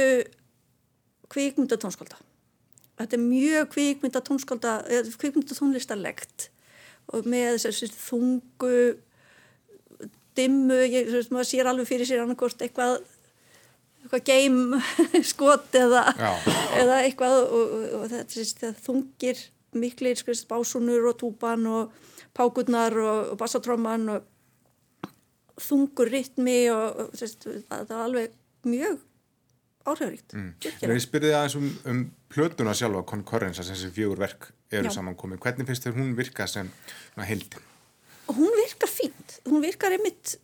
[1.32, 2.18] kvikmyndatónskólda
[2.98, 4.72] þetta er mjög kvikmyndatónskólda
[5.20, 6.48] kvikmyndatónlistarlegt.
[7.14, 8.72] Og með þessi þungu
[10.38, 12.98] dimmu, ég, veist, maður sér alveg fyrir sér annarkort eitthvað
[13.98, 14.80] eitthvað game
[15.32, 16.04] skot eða,
[16.78, 19.44] eða eitthvað og, og, og þetta þungir
[19.78, 21.94] miklir skrist básunur og túpan og
[22.36, 24.26] pákurnar og, og bassatróman og
[25.58, 28.36] þungur rytmi og, sést, það er alveg
[28.68, 29.00] mjög
[29.88, 30.92] áhrifaríkt en virkilega.
[30.92, 34.98] við spyrðið aðeins um, um plötuna sjálfa, Concurrence, þessi fjögur verk eru Já.
[34.98, 35.40] samankomið.
[35.44, 36.68] Hvernig finnst þér hún virka sem
[37.24, 37.64] heildin?
[38.28, 40.34] Og hún virkar fínt, hún virkar einmitt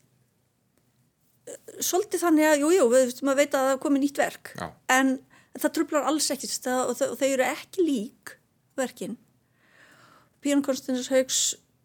[1.49, 4.69] eh, svolítið þannig að, jú, jú, við, maður veit að það komið nýtt verk, Já.
[4.97, 5.17] en
[5.59, 8.35] það trublar alls ekkert það, og, og þau eru ekki lík
[8.79, 9.19] verkin.
[10.45, 11.43] Björn Konstantin Haugs,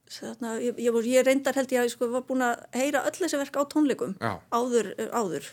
[0.10, 3.16] þarna, ég, ég, ég reyndar held ég að ég sko, var búin að heyra öll
[3.20, 4.16] þessi verk á tónleikum
[4.52, 5.52] áður, áður.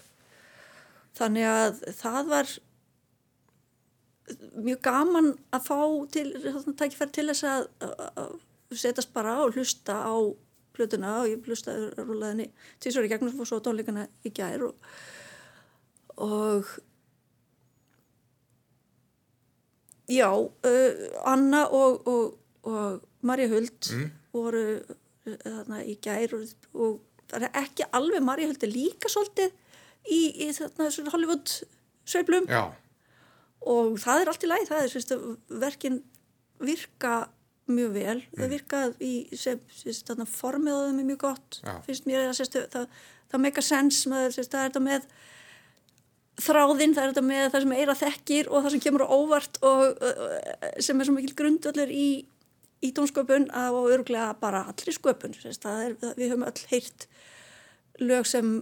[1.16, 2.54] Þannig að það var
[4.56, 5.78] mjög gaman að fá
[6.14, 8.34] til, þarna, tækifæri til þess að, að
[8.74, 10.14] setjast bara og hlusta á
[10.76, 12.50] plötuna og ég hlustaði rúlaðinni
[12.82, 14.90] tísvar í gegnum og svo tónleikana í gær og,
[16.22, 16.70] og
[20.12, 23.92] já, uh, Anna og, og, og Marja Huld
[24.36, 26.98] voru uh, þarna í gær og, og
[27.30, 29.54] það er ekki alveg Marja Huld er líka svolítið
[30.06, 31.54] í, í þarna Hollywood
[32.06, 32.46] sveiflum.
[33.66, 35.14] Og það er allt í lagi, það er sérst,
[35.62, 35.96] verkin
[36.62, 37.14] virka
[37.66, 41.72] mjög vel, þau virka í sem, sérst, þarna formið á þeim er mjög gott Já.
[41.86, 42.86] finnst mér að sérst, það,
[43.32, 45.08] það make a sense með, sérst, það er þetta með
[46.46, 49.60] þráðinn, það er þetta með það sem eira þekkir og það sem kemur á óvart
[49.66, 50.32] og uh,
[50.84, 52.08] sem er svo mikil grundvöldur í,
[52.84, 57.08] í tónsköpun og örglega bara allri sköpun það er, við höfum öll heyrt
[58.04, 58.58] lög sem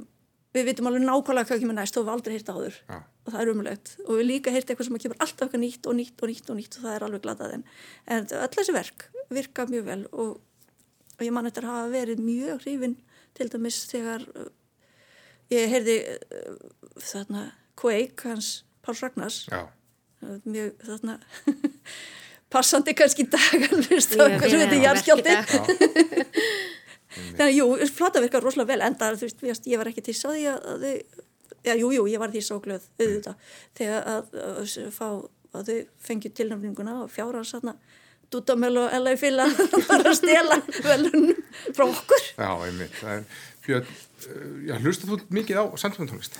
[0.54, 3.02] við vitum alveg nákvæmlega hvað kemur næst og við höfum aldrei heyrt áður Já.
[3.24, 5.96] Og það er umlegt og við líka heyrt eitthvað sem kemur alltaf eitthvað nýtt og
[5.98, 7.64] nýtt og nýtt og nýtt og það er alveg glatað en,
[8.16, 10.34] en öll þessi verk virka mjög vel og,
[11.16, 12.98] og ég man eftir að hafa verið mjög hrifin
[13.34, 14.50] til dæmis þegar uh,
[15.54, 16.58] ég heyrði uh,
[17.00, 17.46] þarna
[17.80, 18.50] Quake hans
[18.84, 19.40] Páls Ragnars.
[19.50, 19.64] Já,
[20.22, 21.16] uh, mjög þarna
[22.54, 25.62] passandi kannski í dag en fyrst á eitthvað sem jarðskjálti verk í
[27.34, 30.46] þannig að jú, flata virkar rosalega vel enda þú veist, ég- var ekki til að
[30.52, 31.32] að að þau
[31.64, 35.08] já, jú, jú, ég var því svo glöð auðvitað, þegar að, að, að fá
[35.54, 35.76] að þau
[36.08, 37.76] fengju tilnæmninguna og fjára þarna
[38.32, 39.46] Dúdamel og Ella í fylga
[39.90, 41.36] bara að stela velunum
[41.76, 43.02] frá okkur já, einmitt.
[43.64, 46.38] Já, hlustu þú mikið á samtímatónlist?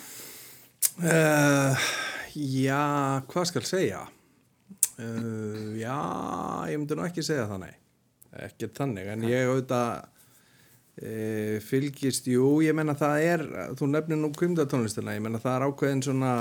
[0.99, 1.87] Uh,
[2.35, 4.03] já, hvað skal segja?
[4.99, 5.97] Uh, já,
[6.71, 7.75] ég myndi nú ekki segja það, nei.
[8.45, 10.14] Ekki þannig, en ég auðvitað
[11.03, 13.47] uh, fylgist, jú, ég menna það er,
[13.79, 16.33] þú nefnir nú kvimdatónlistina, ég menna það er ákveðin svona,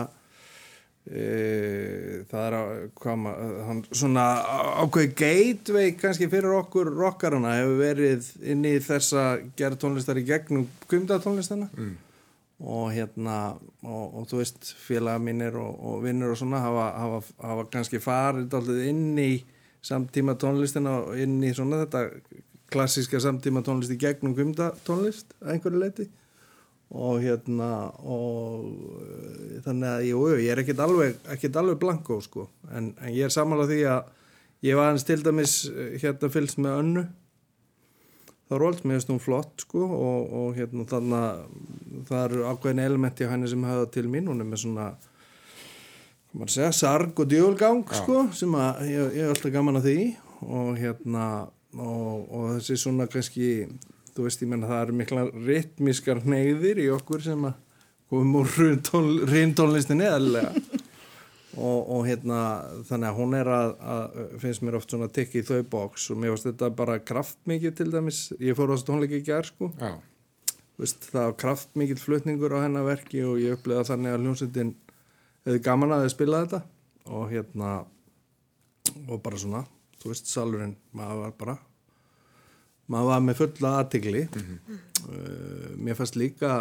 [1.10, 2.64] uh, það er á,
[3.26, 4.30] maður, hann, svona
[4.84, 9.28] ákveði gateway kannski fyrir okkur rockarana hefur verið inn í þessa
[9.60, 11.70] gerð tónlistar í gegnum kvimdatónlistina.
[11.74, 11.94] Mm
[12.64, 13.38] og hérna
[13.84, 18.00] og, og þú veist félaga mínir og, og vinnur og svona hafa, hafa, hafa kannski
[18.04, 19.32] farið inn í
[19.84, 22.06] samtíma tónlistina og inn í svona þetta
[22.74, 26.10] klassíska samtíma tónlist í gegnum gumda tónlist að einhverju leiti
[26.94, 27.70] og hérna
[28.06, 32.48] og uh, þannig að jú, ég er ekkert alveg, ekkert alveg blanko sko.
[32.70, 36.62] En, en ég er samanlega því að ég var hans til dæmis uh, hérna fylgst
[36.62, 37.06] með önnu
[38.50, 43.26] þá rólt mér hún flott sko og, og hérna þannig að það eru ákveðin elementi
[43.26, 44.92] á henni sem hafa til mín, hún er með svona
[46.50, 49.98] segja, sarg og djúlgang sko, sem að ég, ég er alltaf gaman að því.
[50.44, 51.26] Og hérna
[51.78, 53.50] og, og þessi svona kannski
[54.14, 57.60] þú veist, ég menna það eru mikla ritmiskar neyðir í okkur sem að
[58.14, 58.52] komum úr
[59.32, 60.54] rintónlistinni eðlega
[61.58, 62.40] og, og hérna
[62.88, 66.20] þannig að hún er að, að finnst mér oft svona tikki í þau bóks og
[66.22, 68.24] mér finnst þetta bara kraftmikið til dæmis.
[68.42, 69.70] Ég fór á þessu tónleiki í gerð sko.
[70.82, 74.74] Veist, það var kraftmikill flutningur á hennar verki og ég upplega þannig að hljómsveitin
[75.46, 76.62] hefði gaman að þið spila þetta.
[77.14, 77.72] Og hérna
[79.10, 79.64] og bara svona,
[80.04, 81.58] þú veist, salurinn maður var bara
[82.92, 86.52] maður var með fulla aðtigli uh, mér fannst líka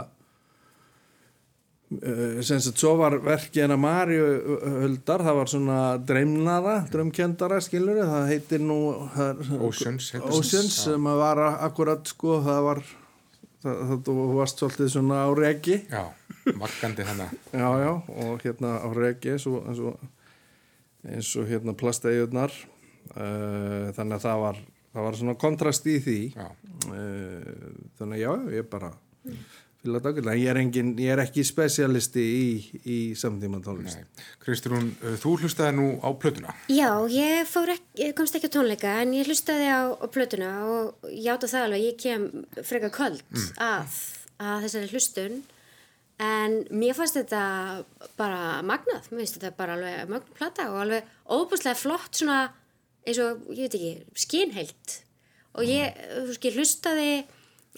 [1.98, 4.24] uh, sem sagt svo var verkið hennar Maríu
[4.62, 8.81] Huldar, það var svona dreimnara, drömkjöndara skilur það heitir nú
[9.16, 10.12] það, Oceans.
[10.22, 15.31] Oceans sem að var akkurat sko, það var það, það, þú varst svolítið svona á
[15.38, 16.05] regi já,
[16.59, 17.35] makkandi hennar.
[17.50, 17.92] já, já,
[18.26, 20.12] og hérna á regi eins og, eins og,
[21.09, 22.55] eins og hérna plastegjurnar
[23.12, 24.62] þannig að það var
[24.93, 26.47] það var svona kontrast í því Já.
[26.93, 27.51] uh,
[27.99, 28.93] þannig að já, ég bara
[29.83, 32.51] fylgja dagilega, ég er engin ég er ekki spesialisti í,
[32.87, 34.05] í samtíma tónlist.
[34.43, 36.55] Kristrún, uh, þú hlustaði nú á plötuna.
[36.71, 40.53] Já, ég fór ekki, ég komst ekki á tónleika en ég hlustaði á, á plötuna
[40.69, 42.29] og játa það alveg, ég kem
[42.62, 43.25] frekar köld
[43.59, 43.99] að,
[44.38, 45.43] að þessari hlustun
[46.23, 47.43] en mér fannst þetta
[48.21, 52.43] bara magnað, mér finnst þetta bara alveg mögn plata og alveg óbúslega flott svona
[53.07, 53.93] eins og, ég veit ekki,
[54.25, 54.99] skinheilt.
[55.59, 57.11] Og ég, þú veist, ég hlustaði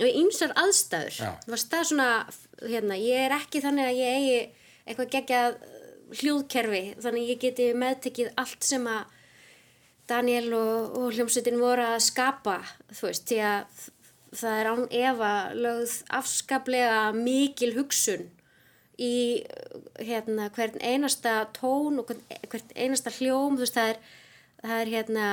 [0.01, 1.17] við ýmsar aðstæður.
[1.19, 1.31] Já.
[1.45, 2.11] það var stað svona,
[2.63, 4.39] hérna, ég er ekki þannig að ég eigi
[4.85, 5.59] eitthvað geggjað
[6.15, 9.13] hljóðkerfi, þannig ég geti meðtekið allt sem að
[10.11, 12.59] Daniel og, og hljómsveitin voru að skapa,
[12.93, 13.85] þú veist, því að
[14.35, 18.27] það er án efa lögð afskaplega mikil hugsun
[19.01, 19.43] í
[19.99, 24.03] hérna, hvern einasta tón og hvern einasta hljóm, þú veist, það er,
[24.64, 25.27] það er hérna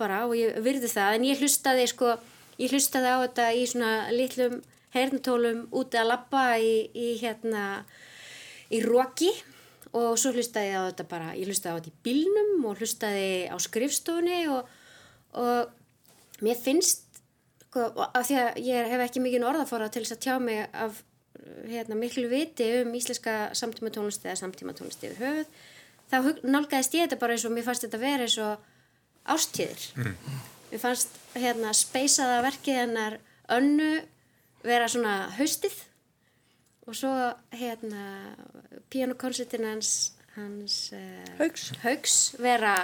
[0.00, 2.14] bara, og ég virði það, en ég hlustaði sko,
[2.60, 4.60] ég hlustaði á þetta í svona litlum
[4.92, 7.84] heyrnatólum úti að labba í, í hérna,
[8.72, 9.32] í roki.
[9.92, 13.30] Og svo hlustaði ég á þetta bara, ég hlustaði á þetta í bílnum og hlustaði
[13.52, 14.70] á skrifstofunni og,
[15.36, 17.20] og mér finnst,
[17.66, 21.02] sko, af því að ég hef ekki mikið orðafóra til þess að tjá mig af
[21.68, 25.52] hérna, miklu viti um íslenska samtíma tónlisti eða samtíma tónlisti yfir höfuð,
[26.12, 29.86] þá nálgæðist ég þetta bara eins og mér fannst þetta vera eins og ástíðir.
[30.72, 33.18] Mér fannst hérna speysaða verkið hennar
[33.52, 33.92] önnu
[34.62, 35.74] vera svona haustið
[36.86, 37.12] og svo
[37.54, 38.34] hérna
[38.92, 41.70] pianokonsertin hans, hans uh, Hauks.
[41.84, 42.74] Hauks vera,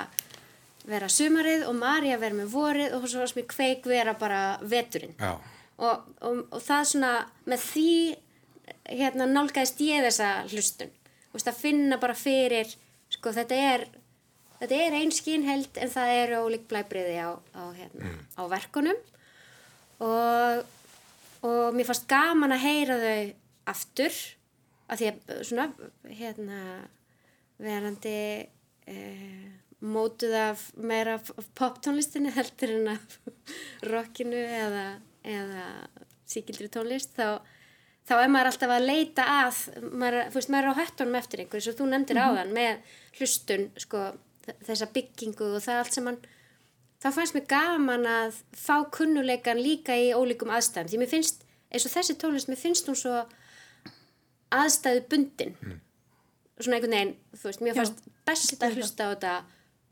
[0.89, 5.17] vera sumarið og Marja vera með vorið og svo varst mér kveik vera bara veturinn
[5.19, 5.35] Já,
[5.83, 7.13] og, og, og það svona
[7.51, 7.97] með því
[8.89, 10.95] hérna nálgæðist ég þessa hlustun
[11.29, 12.71] Þú veist, að finna bara fyrir
[13.19, 13.87] sko þetta er
[14.59, 18.99] þetta er ein skínheld en það eru ólík blæbriði á, á, hérna, á verkunum.
[20.03, 20.65] Og,
[21.47, 23.23] og mér fannst gaman að heyra þau
[23.75, 24.19] aftur
[24.89, 25.67] að því að svona
[26.07, 26.61] hérna
[27.59, 28.19] verandi
[28.89, 29.49] eh,
[29.85, 31.19] mótuð af meira
[31.59, 33.19] poptónlistinni heldur en af
[33.93, 34.87] rockinu eða,
[35.27, 35.67] eða
[36.29, 37.39] síkildri tónlist þá,
[38.09, 39.61] þá er maður alltaf að leita að
[39.93, 44.05] maður, veist, maður er á höttunum eftir einhverju svo þú nefndir áðan með hlustun sko,
[44.67, 46.21] þessa byggingu og það allt saman.
[46.99, 51.87] Þá fannst mér gaman að fá kunnuleikan líka í ólíkum aðstæðum því mér finnst, eins
[51.87, 53.21] og þessi tónlist mér finnst hún svo
[54.57, 55.55] aðstæðu bundin
[56.59, 59.35] svona einhvern veginn, veist, mér fannst best að hlusta á þetta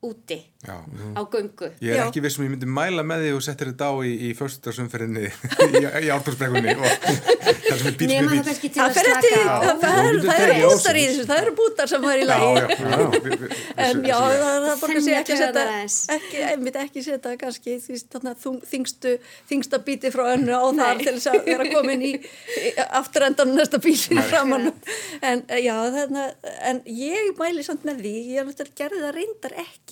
[0.05, 0.77] úti já.
[1.17, 2.05] á göngu Ég er Já.
[2.11, 5.25] ekki viss um ég myndi mæla með því og settir þetta á í, í föstudagsumferðinni
[5.81, 6.85] í, í ártórsbrekkunni og
[7.67, 8.45] það sem er bíl nema með það bíl.
[8.47, 10.01] kannski til Það að slaka það,
[10.37, 13.47] er- eru bútar í þessu, það eru bútar sem er í lagi.
[13.87, 15.65] En já, það, það borgar sig Þenja ekki að setja,
[16.17, 17.77] ekki, einmitt ekki setja kannski
[18.71, 19.15] þingstu,
[19.51, 22.13] þingsta bíti frá önnu á þar til þess að vera komin í,
[23.01, 24.71] afturendan næsta bílinu framann.
[25.25, 26.29] En já, þarna,
[26.71, 29.86] en ég mæli samt með því, ég er náttúrulega gerði það reyndar ekki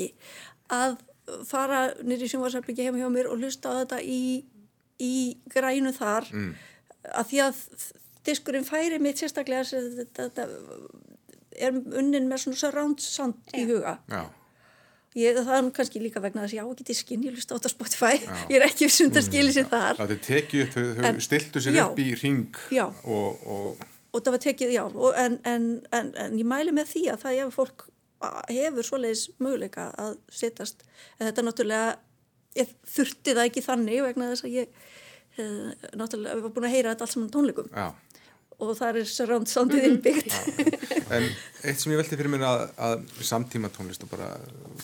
[0.74, 0.96] að
[1.48, 4.44] fara nýri sjónvarsarbyggi heima hjá mér og hlusta á þetta í,
[5.00, 5.12] í
[5.54, 6.26] grænu þar.
[6.32, 6.54] Mm.
[7.14, 7.62] að því að
[8.24, 10.46] diskurinn færi mitt sérstaklega þetta, þetta
[11.64, 13.98] er unnin með svona surround sound í huga.
[14.10, 14.22] Já,
[15.20, 17.52] ég, það er kannski líka vegna þess að ég á ekki til skinn, ég lust
[17.52, 18.14] á þetta Spotify.
[18.50, 20.00] Ég er ekki vissum að skilja sér þar.
[20.00, 21.84] Það er tekið þau, þau En- stiltu sér já.
[21.86, 22.86] upp í ring Já.
[23.04, 26.86] og, og og það var tekið, já, og, en, en, en, en ég mæli með
[26.92, 27.80] því að það hefur fólk
[28.50, 30.84] hefur svoleiðis möguleika að setjast,
[31.18, 31.94] en þetta er náttúrulega
[32.58, 34.76] ég þurfti það ekki þannig vegna þess að ég
[35.42, 37.70] eh, náttúrulega var búin að heyra þetta allt saman tónleikum.
[37.74, 37.88] Já.
[38.54, 40.36] og það er surround soundið innbyggt.
[41.14, 41.26] En
[41.66, 44.30] eitt sem ég velti fyrir mér að, að samtíma tónlist og bara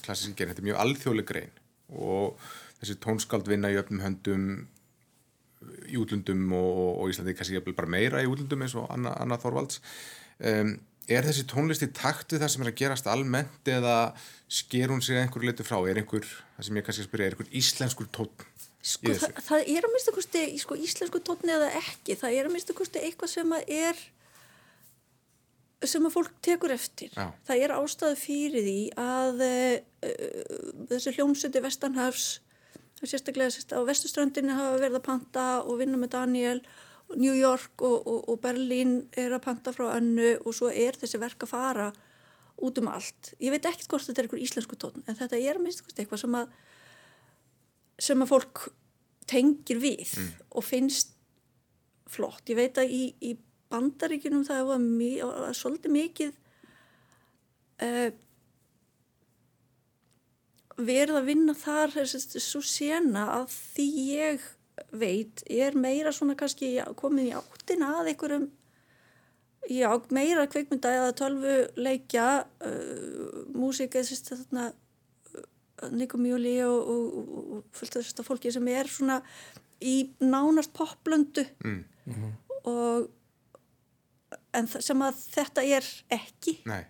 [0.02, 1.54] klassíski gerin, þetta er mjög alþjóðleg grein.
[1.94, 2.50] Og
[2.80, 4.44] þessi tónskáld vinna í öfnum höndum
[5.90, 9.38] í útlundum og, og Íslandi kannski jafnvel bara meira í útlundum eins og Anna, Anna
[9.40, 9.80] Þorvalds.
[10.40, 10.74] Um,
[11.10, 13.96] er þessi tónlist í takt við það sem er að gerast almennt eða
[14.50, 15.78] sker hún að einhverju leitu frá?
[15.90, 18.48] Er einhver, það sem ég kannski að spyrja, er einhver íslenskur tónn
[18.80, 22.54] Sko, það, það er að minnstu kosti sko, íslensku tónni eða ekki, það er að
[22.54, 23.98] minnstu kosti eitthvað sem að er
[25.90, 27.10] sem að fólk tekur eftir.
[27.12, 27.26] Já.
[27.48, 29.74] það er ástæðu fyrir því að uh,
[30.92, 32.30] þessi hljómsöndi Vestanhafs
[33.00, 36.58] sérstaklega sérst, á vestuströndinni hafa verið að panta og vinna með Daniel
[37.18, 41.20] New York og, og, og Berlín er að panta frá önnu og svo er þessi
[41.22, 41.88] verk að fara
[42.60, 45.58] út um allt ég veit ekkert hvort þetta er einhver íslensku tónn en þetta er
[45.60, 46.52] kosti eitthvað sem að
[48.00, 48.68] sem að fólk
[49.30, 50.12] tengir við
[50.50, 51.14] og finnst
[52.10, 52.42] flott.
[52.50, 53.36] Ég veit að í, í
[53.70, 54.86] bandaríkinum það var
[55.44, 56.32] var svolítið mikið
[57.86, 58.08] uh,
[60.80, 64.48] verið að vinna þar þessi, svo sena að því ég
[64.92, 68.48] veit er meira svona kannski komin í áttina að einhverjum
[69.70, 74.70] já, meira kveikmynda eða tölvu leikja uh, músika þessi þarna
[75.96, 79.20] Nico Mjoli og, og, og, og fullt af þetta fólki sem er svona
[79.80, 81.46] í nánast poplöndu.
[81.64, 81.84] Mm.
[82.68, 83.08] og
[84.56, 86.58] en sem að þetta er ekki.
[86.68, 86.82] Nei,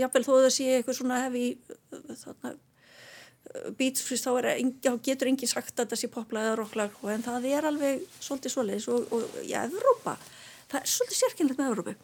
[0.00, 1.44] jáfnvel þó að það sé eitthvað svona hefi
[1.92, 2.54] þarna
[3.78, 4.30] beats þá,
[4.84, 8.54] þá getur enginn sagt að þetta sé poplag eða rocklag en það er alveg svolítið
[8.54, 10.16] svoleiðis og, og já, Evrópa.
[10.66, 11.96] Það er svolítið sérkynlegt með Evrópu.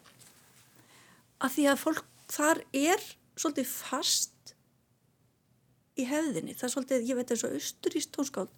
[1.43, 4.55] Að því að fólk þar er svolítið fast
[5.99, 6.57] í hefðinni.
[6.57, 8.53] Það er svolítið, ég veit eins og austuríst tónskáld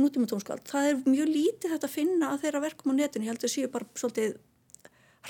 [0.00, 3.30] nútíma tónskáld, það er mjög lítið þetta að finna að þeirra verkum á netinu, ég
[3.30, 4.32] held að séu bara svolítið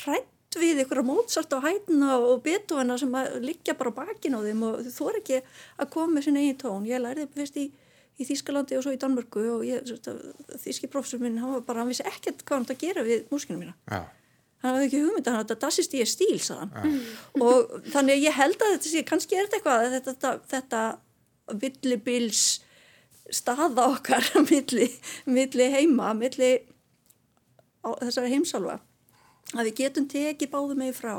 [0.00, 4.40] hrætt við einhverja Mozart á hætna og Beethovena sem að liggja bara á bakin á
[4.44, 6.88] þeim og þú þór ekki að koma með sinna eigin tón.
[6.88, 7.64] Ég lærði fyrst í,
[8.18, 9.94] í Þýskalandi og svo í Danmörku og ég,
[10.64, 13.24] þýski professor minn, hann var bara, hann vissi ekkert hvað hann átti að gera við
[13.32, 13.74] músikinu mína.
[13.90, 14.02] já,
[14.64, 16.94] Hann hafði ekki hugmynd að þetta dassist ég stíl, sagðan.
[17.36, 20.30] Og þannig að ég held að þetta sé, kannski er þetta eitthvað, að þetta, þetta,
[20.54, 22.44] þetta villibils
[23.34, 24.88] staða okkar milli,
[25.28, 26.54] milli heima, milli
[27.84, 28.78] á, þessari heimsálfa
[29.52, 31.16] að við getum tekið báðu með frá.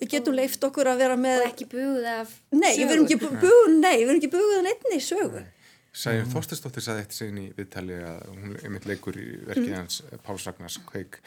[0.00, 3.18] Við getum leift okkur að vera með og ekki búið af nei, við erum ekki
[3.20, 5.42] búið nei, við erum ekki búið að neittni sögu.
[5.90, 6.32] Sæjum mm.
[6.32, 10.78] Þorstesdóttir saði eitt sign í viðtali að hún einmitt leikur í verkið hans Páls Ragnars
[10.86, 11.18] Kveik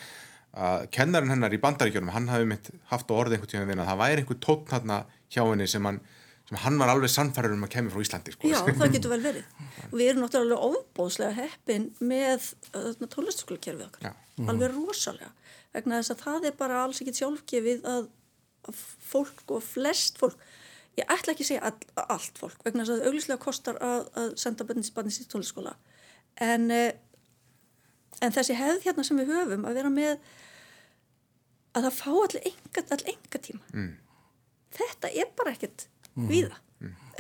[0.54, 4.02] að kennarinn hennar í bandaríkjunum hann hafi einmitt haft á orði einhvern tíma að það
[4.04, 5.00] væri einhver tótt þarna
[5.34, 6.00] hjá henni sem hann,
[6.50, 8.50] sem hann var alveg sannfæður um að kemur frá Íslandi sko.
[8.52, 9.46] já, það getur vel verið
[9.88, 14.12] og við erum náttúrulega ofbóðslega heppin með uh, tónlistaskólakerfið okkar Já.
[14.52, 15.32] alveg rosalega
[15.74, 18.10] vegna þess að það er bara alls ekkit sjálfgefið að,
[18.68, 20.44] að fólk og flest fólk
[21.00, 24.36] ég ætla ekki að segja all, allt fólk vegna þess að auglíslega kostar að, að
[24.44, 24.92] senda bönnis
[25.24, 25.74] í tónlistaskóla
[26.44, 26.92] en, uh,
[28.20, 30.14] en þessi hefð hérna sem við höfum að vera með
[31.74, 33.92] að það fá allir enga, allir enga tíma Mm.
[34.76, 35.56] þetta er bara
[36.14, 36.64] ekkert víða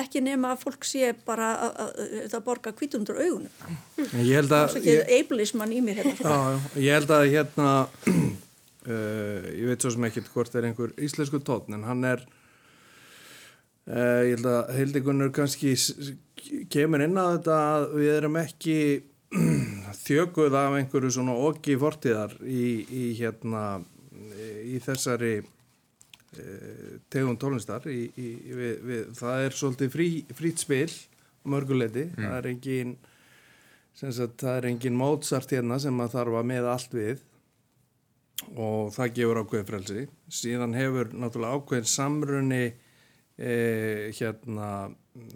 [0.02, 3.78] ekki nema að fólk sé bara að, að, að, að borga kvítundur augunum.
[4.18, 6.16] Ég held að ekki ég, ableismann í mér hérna.
[6.18, 11.42] Já, ég held að hérna uh, ég veit svo sem ekkert hvort er einhver íslensku
[11.46, 15.76] tónn en hann er uh, ég held að Hildigunnur kannski
[16.74, 18.78] kemur inn á þetta að við erum ekki
[20.06, 23.84] þjökuð af einhverju svona okki fortíðar í, í hérna
[24.64, 25.38] í þessari
[26.42, 32.08] uh, tegund tónlistar í, í, við, við, það er svolítið frí, frýtt spil á mörguleiti,
[32.16, 32.96] það er engin
[33.94, 37.24] sagt, það er engin Mozart hérna sem að þarf að með allt við
[38.60, 40.06] og það gefur ákveðin frelsi.
[40.34, 42.64] Síðan hefur náttúrulega ákveðin samrunni
[43.38, 45.36] eh, hérna mm,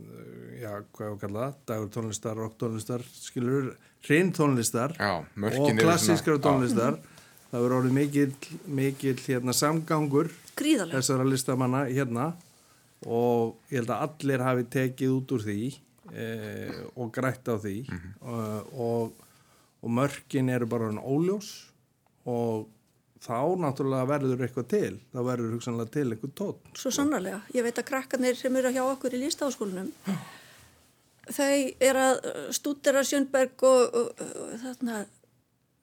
[0.62, 1.60] já, hvað ég að kalla það?
[1.72, 3.70] Dagur tónlistar, rock tónlistar skilur,
[4.08, 7.00] hrinn tónlistar Já, og klassískra tónlistar.
[7.48, 8.30] Það verður orðið mikil,
[8.76, 12.32] mikil hérna, samgangur gríðarlega þessara listamanna hérna
[13.06, 15.60] og ég held að allir hafi tekið út úr því
[16.14, 17.76] eh, og grætt á því.
[18.22, 19.28] Og, og,
[19.84, 21.52] og mörkin eru bara hann óljós
[22.28, 22.66] og
[23.24, 24.96] þá náttúrulega verður eitthvað til.
[25.14, 27.44] Þá verður hugsanlega til eitthvað tótt Svo sannarlega.
[27.54, 29.94] Ég veit að krakkarnir sem eru hjá okkur í lístaháskólanum
[31.34, 32.20] þau eru að
[32.56, 35.00] stúdera Sjönnberg og, og, og þarna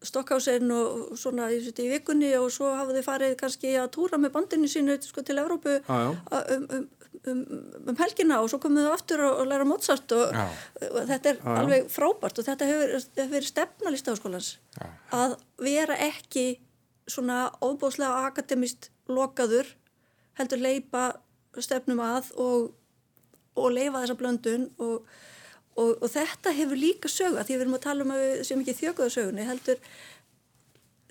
[0.09, 4.71] Stokkhausen og svona í, vikunni og svo hafa þau farið kannski að túra með bandinu
[4.71, 6.11] sínu sko, til Evrópu Já, já.
[6.57, 6.87] um, um,
[7.31, 7.43] um,
[7.89, 10.47] um helgina og svo komum þau aftur og, og læra Mozart og, Já.
[10.91, 14.87] og þetta er alveg frábært og þetta hefur, hefur verið stefna listaháskólans Já.
[15.23, 16.47] að vera ekki
[17.11, 19.69] svona óbúslega akademist lokaður
[20.39, 21.13] heldur leipa
[21.63, 22.73] stefnum að og,
[23.55, 25.05] og leifa þessa blöndun og,
[25.75, 28.45] og, og þetta hefur líka sögu að því við erum að tala um að við
[28.49, 29.83] séum ekki þjökuða sögunni heldur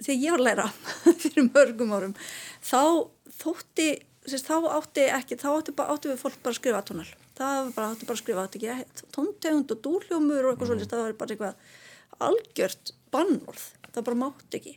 [0.03, 0.67] þegar ég var að læra
[1.23, 2.17] fyrir mörgum árum
[2.63, 2.81] þá
[3.41, 3.89] þótti
[4.23, 7.91] sérst, þá átti ekki, þá átti, átti við fólk bara að skrifa tónal það bara,
[7.91, 11.35] átti bara að skrifa átti ekki tóntegund og dúrljómur og eitthvað svolítið það var bara
[11.35, 11.81] eitthvað
[12.21, 14.73] algjört bannvorð, það bara mátti ekki.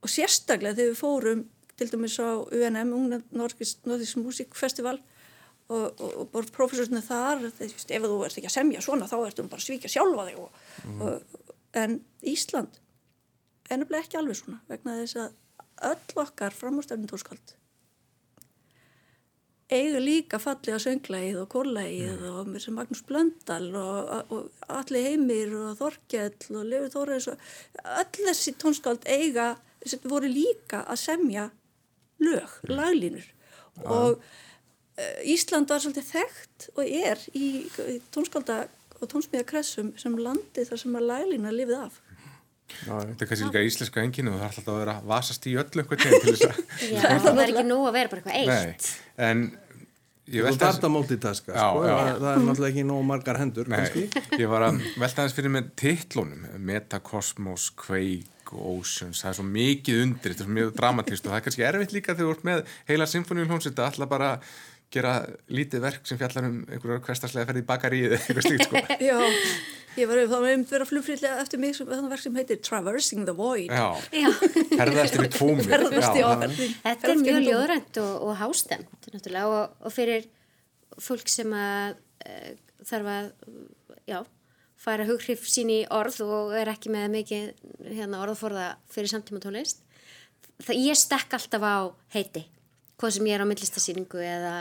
[0.00, 1.42] Og sérstaklega þegar við fórum
[1.80, 4.98] til dæmis á UNM, Ungna Norðis Músikfestival
[5.70, 9.62] og, og, og profesorinu þar ef þú ert ekki að semja svona þá ertu bara
[9.62, 10.60] að svíkja sjálfa þig og,
[11.06, 11.38] og,
[11.78, 12.80] en Ísland
[13.70, 17.54] nefnilega ekki alveg svona vegna þess að öll okkar framúrstefnum tónskald
[19.70, 25.54] eiga líka fallega sönglægið og kórlægið og mér sem Magnús Blöndal og, og Alli Heimir
[25.54, 27.44] og Þorkjell og Lefi Þóraðis og
[28.00, 29.52] öll þessi tónskald eiga
[30.10, 31.46] voru líka að semja
[32.20, 33.26] lög, laglínur.
[33.86, 34.40] Og uh,
[35.30, 37.48] Ísland var svolítið þekkt og er í,
[38.14, 38.62] tónskálda
[39.00, 42.00] og tónsmíðakressum sem landi þar sem að laglína lifið af
[42.70, 45.56] Þetta er kannski líka íslenska enginu og það er alltaf að vera að vasast í
[45.58, 46.60] öllu veginn til þess að
[46.94, 48.86] Já, það er ekki nóg að vera bara eitthvað eitt.
[49.18, 49.42] Nei, en
[50.30, 51.96] ég velta Já, sko, já.
[51.98, 53.80] Það, er náttúrulega ekki nóg margar hendur Nei,
[54.38, 59.46] ég var að velta aðeins fyrir með titlunum Metacosmos, Quake og Oceans, það er svo
[59.46, 62.36] mikið undir þetta er svo mjög dramatist og það er kannski erfitt líka þegar þú
[62.36, 64.30] ert með heila symfóníu hljómsveit að alltaf bara
[64.94, 65.12] gera
[65.52, 68.82] lítið verk sem fjallar um einhverjar hverstarslega ferði í bakaríð eða eitthvað slíkt sko.
[69.10, 69.18] Já,
[70.00, 73.28] ég var þá með um vera flugfrýðlega eftir mig sem þannig verk sem heitir Traversing
[73.28, 73.70] the Void.
[73.70, 74.28] Já,
[74.74, 80.26] ferðast yfir tómi Þetta er mjög ljóðrænt og, og hástemt náttúrulega og, og fyrir
[81.00, 82.54] fólk sem að e,
[82.90, 83.30] þarf að
[84.10, 84.18] já,
[84.80, 87.46] fara hughrif sín í orð og er ekki með mikið
[87.92, 89.84] hérna, orðforða fyrir samtíma tónlist.
[90.60, 91.78] Það, ég stekk alltaf á
[92.14, 92.44] heiti,
[93.00, 94.54] hvað sem ég er á myndlistasýningu eða,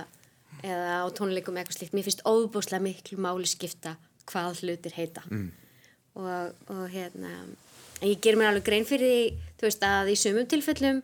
[0.64, 1.96] eða á tónleikum eitthvað slíkt.
[1.96, 3.96] Mér finnst óbúslega miklu máli skipta
[4.30, 5.50] hvað hlutir heita mm.
[6.20, 7.34] og, og hérna
[8.00, 11.02] en ég ger mér alveg grein fyrir því þú veist að í sumum tilfellum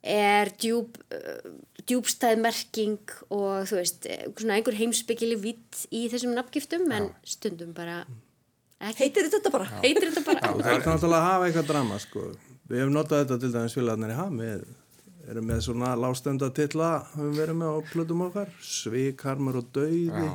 [0.00, 1.52] er djúb, uh,
[1.84, 7.74] djúbstæð merking og þú veist, eh, svona einhver heimsbyggili vitt í þessum nafngiftum en stundum
[7.76, 8.04] bara
[8.80, 9.66] ekki, Heitir þetta bara?
[9.82, 12.30] heitir þetta bara Það er náttúrulega að hafa eitthvað drama sko.
[12.70, 14.64] Við hefum notað þetta til dæmis ham við
[15.28, 20.28] erum með svona lástenda titla höfum verið með á plötum okkar Svíkarmur og dauði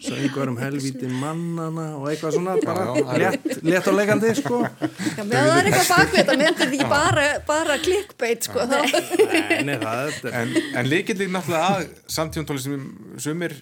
[0.00, 2.86] Söngur um helvíti mannana og eitthvað svona bara
[3.20, 4.62] létt, létt og leikandi sko.
[4.64, 8.66] Já, með það er eitthvað bakveit að mynda því bara, bara clickbait sko.
[8.70, 11.86] Nei, nei, það er En, en líkildið náttúrulega að
[12.16, 12.84] samtíðum tónlist sem
[13.20, 13.56] sumir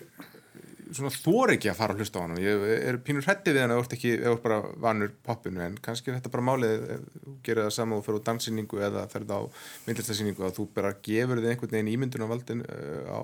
[0.97, 3.75] svona þór ekki að fara að hlusta á hann ég er pínur hrætti við hann
[3.75, 7.37] að ert ekki ert bara vanur poppinu en kannski er þetta bara málið ef þú
[7.47, 9.41] gerir það saman og fyrir á danssýningu eða ferð á
[9.89, 13.19] myndlistasýningu að þú bara gefur þið einhvern veginn ímyndunarvaldin uh, á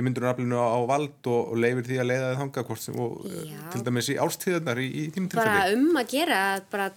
[0.00, 3.18] ímyndunaraflinu á, á vald og, og leifir því að leiða þið þanga hvort sem, og
[3.26, 3.60] uh, Já.
[3.74, 6.88] til dæmis í ástíðarnar í, í þínum bara um að gera að bara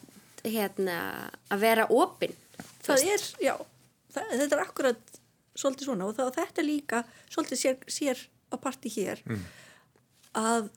[0.44, 0.98] hérna
[1.54, 2.36] að vera opinn.
[2.84, 3.54] Það er, já,
[4.14, 5.20] það, þetta er akkurat
[5.56, 9.22] svolítið svona og, það, þetta líka svolítið sér, sér á parti hér
[10.38, 10.72] að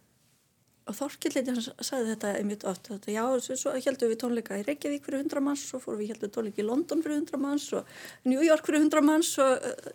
[0.87, 5.43] hann sagði þetta einmitt oft þetta, já, svo, heldum við tónleika í Reykjavík fyrir 100
[5.43, 7.89] manns og fórum við heldum tónleika í London fyrir 100 manns og
[8.29, 9.95] New York fyrir 100 manns og uh,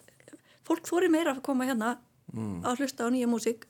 [0.67, 1.95] fólk þóri meira að koma hérna
[2.31, 3.65] að hlusta á nýja músík.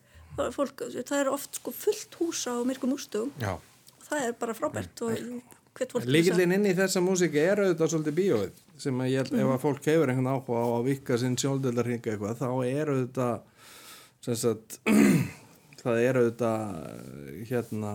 [0.53, 4.53] Fólk, það er oft sko fullt hús á myrkum úrstugum Já, og það er bara
[4.55, 9.35] frábært fólk Líkillinn inn í þessa músík er auðvitað svolítið bíóið sem að ég held
[9.43, 13.67] ef að fólk hefur einhvern áhuga á að vika sinn sjálfdeldarhinga eitthvað þá er auðvitað
[14.23, 14.79] sem sagt
[15.81, 17.93] það er auðvitað hérna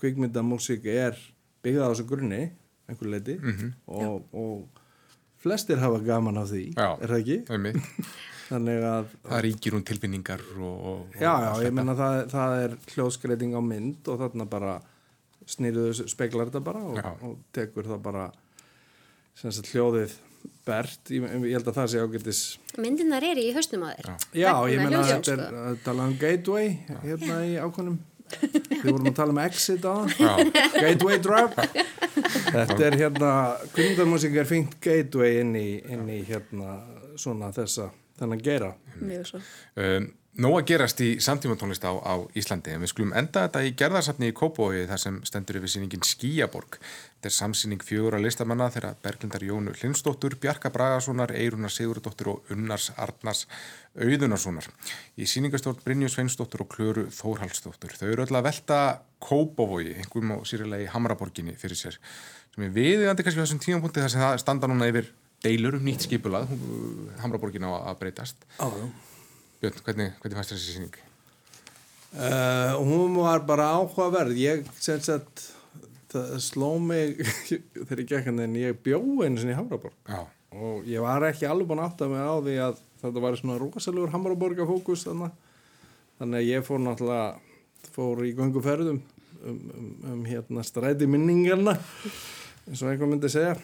[0.00, 1.18] kvikmyndamúsík er
[1.64, 2.42] byggða á þessu grunni
[2.90, 3.36] einhver leiti
[3.86, 4.80] og, og
[5.40, 6.88] flestir hafa gaman af því Já.
[6.96, 7.38] er það ekki?
[7.54, 7.80] einmitt.
[8.50, 12.72] Þannig að það ríkir hún tilfinningar og, og, Já, já, ég menna það, það er
[12.96, 14.72] hljóðskreiting á mynd og þarna bara
[15.50, 16.82] snýruðu speglar þetta bara
[17.28, 18.24] og, tekur það bara
[19.38, 20.16] sem sagt hljóðið
[20.66, 22.42] bert, ég, ég held að það sé ágættis
[22.78, 24.10] myndirnar eru í hausnum á þér.
[24.38, 26.70] Já, ég menna hljóðsins, þetta er að tala um gateway
[27.02, 27.98] hérna í ákonum
[28.70, 30.32] við vorum að tala um exit á Já.
[30.76, 31.56] gateway drug
[32.54, 33.30] Þetta er hérna,
[33.74, 36.76] kvindarmusik er fengt gateway inn í, inn í hérna
[37.18, 37.88] svona þessa,
[38.18, 38.70] þennan gera.
[39.00, 39.40] mjög svo.
[39.78, 40.08] Um,
[40.38, 44.28] Nó að gerast í samtímatónlist á, á Íslandi en við skulum enda þetta í gerðarsafni
[44.30, 46.78] í Kópói þar sem stendur yfir sýningin Skíaborg.
[47.16, 52.54] Þetta er samsýning fjögur að listamanna þeirra Berglindar Jónu Lindsdóttur, Bjarka Bragasonar, Eiruna Sigurdóttur og
[52.54, 53.42] Unnars Arnars
[53.98, 54.70] Auðunarssonar.
[55.18, 57.98] Í sýningastjórn Brynju Sveinsdóttur og Klöru Þórhalsdóttur.
[57.98, 58.80] Þau eru öll að velta
[59.18, 61.98] Kópavogi, einhverjum á sýrilega í Hamraborginni fyrir sér.
[62.54, 65.10] Sem er viðiðandi kannski á þessum tímapunkti þar sem það standa núna yfir
[65.42, 66.54] deilur um nýtt skipulað,
[67.18, 68.46] Hamraborgin á að breytast.
[68.56, 68.90] Já, já.
[69.60, 70.94] Björn, hvernig, hvernig fannst þessi sýning?
[72.10, 74.38] Uh, hún var bara áhugaverð.
[74.40, 75.42] Ég sem sagt
[76.10, 77.18] það sló mig
[77.76, 79.92] þegar ég gekk en ég bjó einu sinni í Hamraborg.
[80.08, 80.22] Já,
[80.56, 83.58] og ég var ekki alveg búin að átta mig á því að þetta var svona
[83.60, 85.36] rosalegur Hamraborga fókus þannig
[86.20, 89.02] þannig að ég fór náttúrulega fór í gönguferðum
[89.44, 91.76] um, um, um hérna stræti minningarna
[92.64, 93.58] eins og einhver myndi segja.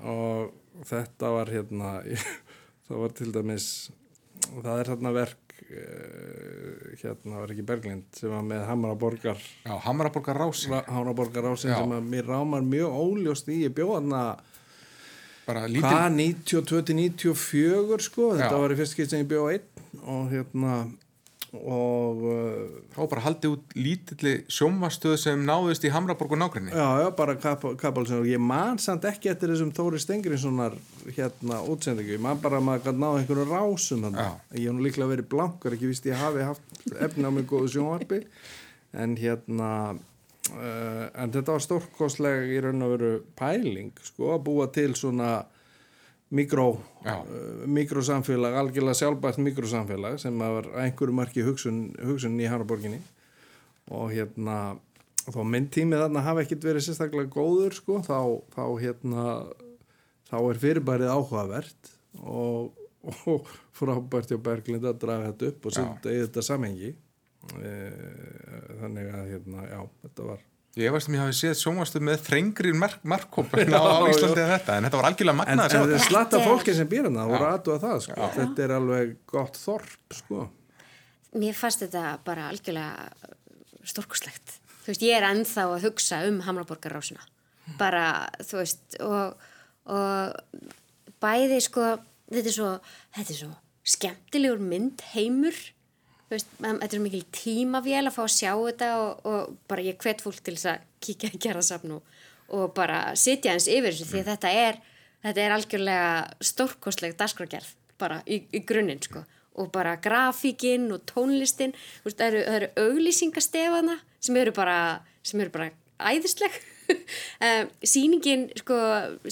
[0.00, 1.92] Og þetta var hérna
[2.88, 3.68] það var til dæmis
[4.52, 10.40] það er hérna verk eh, hérna var ekki Berglind sem var með Hamraborgar já Hamraborgar
[10.44, 11.78] rási, Hamraborgar ásin Já.
[11.80, 14.24] sem að mér rámar mjög óljóst í ég bjóð þarna
[15.44, 18.60] bara lítil, hvað 92-94 sko þetta Já.
[18.64, 20.76] var í fyrst skipt sem ég bjóð einn og hérna
[21.60, 26.72] og uh, þá bara haldið út lítilli sjómastöð sem náðist í Hamraborg og nágrinni.
[26.74, 30.78] já, já, bara kapalsson og ég man samt ekki eftir þessum Þóri Stengriðssonar
[31.16, 35.12] hérna útsendingu, ég man bara að maður gæti náða einhverju rásum ég hef nú líklega
[35.12, 38.24] verið blankar, ekki víst ég hafi haft efni á mig góðu sjónvarpi.
[38.94, 44.68] En hérna uh, en þetta var stórkostlega í raun og veru pæling sko, að búa
[44.74, 45.44] til svona
[46.34, 46.68] mikró,
[47.06, 47.18] uh,
[47.70, 53.00] mikrosamfélag algjörlega sjálfbært mikrosamfélag sem var einhverju marki hugsun, hugsun í Hanaborginni
[53.92, 54.76] og hérna
[55.24, 58.18] þó minn tími þarna hafi ekkit verið sérstaklega góður sko, þá,
[58.54, 59.26] þá hérna
[60.28, 62.74] þá er fyrirbærið áhugavert og,
[63.28, 66.94] og frábært hjá Berglind að draga þetta upp og setja í þetta samhengi.
[67.60, 67.72] E,
[68.80, 70.44] þannig að hérna, já, þetta var
[70.74, 73.62] Ég veist um ég hafi séð sjómastöð með þrengri mark, markkóp á,
[74.10, 76.40] Íslandi en þetta, en þetta var algjörlega en, magnað en að sjá þetta er slatta
[76.42, 78.28] fólki sem býr hana, það voru aðtúa það sko.
[78.34, 80.48] þetta er alveg gott þorp sko.
[81.38, 83.30] Mér fannst þetta bara algjörlega
[83.86, 84.56] stórkuslegt.
[84.82, 87.22] Þú veist, ég er ennþá að hugsa um Hamraborgarrásuna.
[87.78, 88.06] Bara,
[88.42, 89.46] þú veist, og,
[89.88, 90.34] og
[91.22, 91.86] bæði, sko,
[92.32, 92.72] þetta er svo,
[93.16, 93.52] þetta er svo
[93.94, 95.54] skemmtilegur myndheimur.
[95.54, 95.73] Þú
[96.34, 100.24] veist, þetta er mikil tímavél að fá að sjá þetta og, og bara ég hvet
[100.24, 102.18] fólk til þess að kíkja að gera safn og,
[102.76, 104.82] bara sitja eins yfir þessu því að þetta er,
[105.24, 106.10] þetta er algjörlega
[106.50, 109.24] stórkostleg dagskrárgerð bara í, í grunninn sko.
[109.54, 114.78] Og bara grafíkinn og tónlistin þú veist, það eru, eru auglýsingastefana sem eru bara,
[115.26, 115.72] sem eru bara
[116.12, 116.54] æðisleg.
[117.40, 118.76] Um, sýningin sko,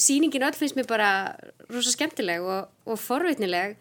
[0.01, 1.09] sýningin öll finnst mér bara
[1.69, 3.75] rosa skemmtileg og, og forvitnileg.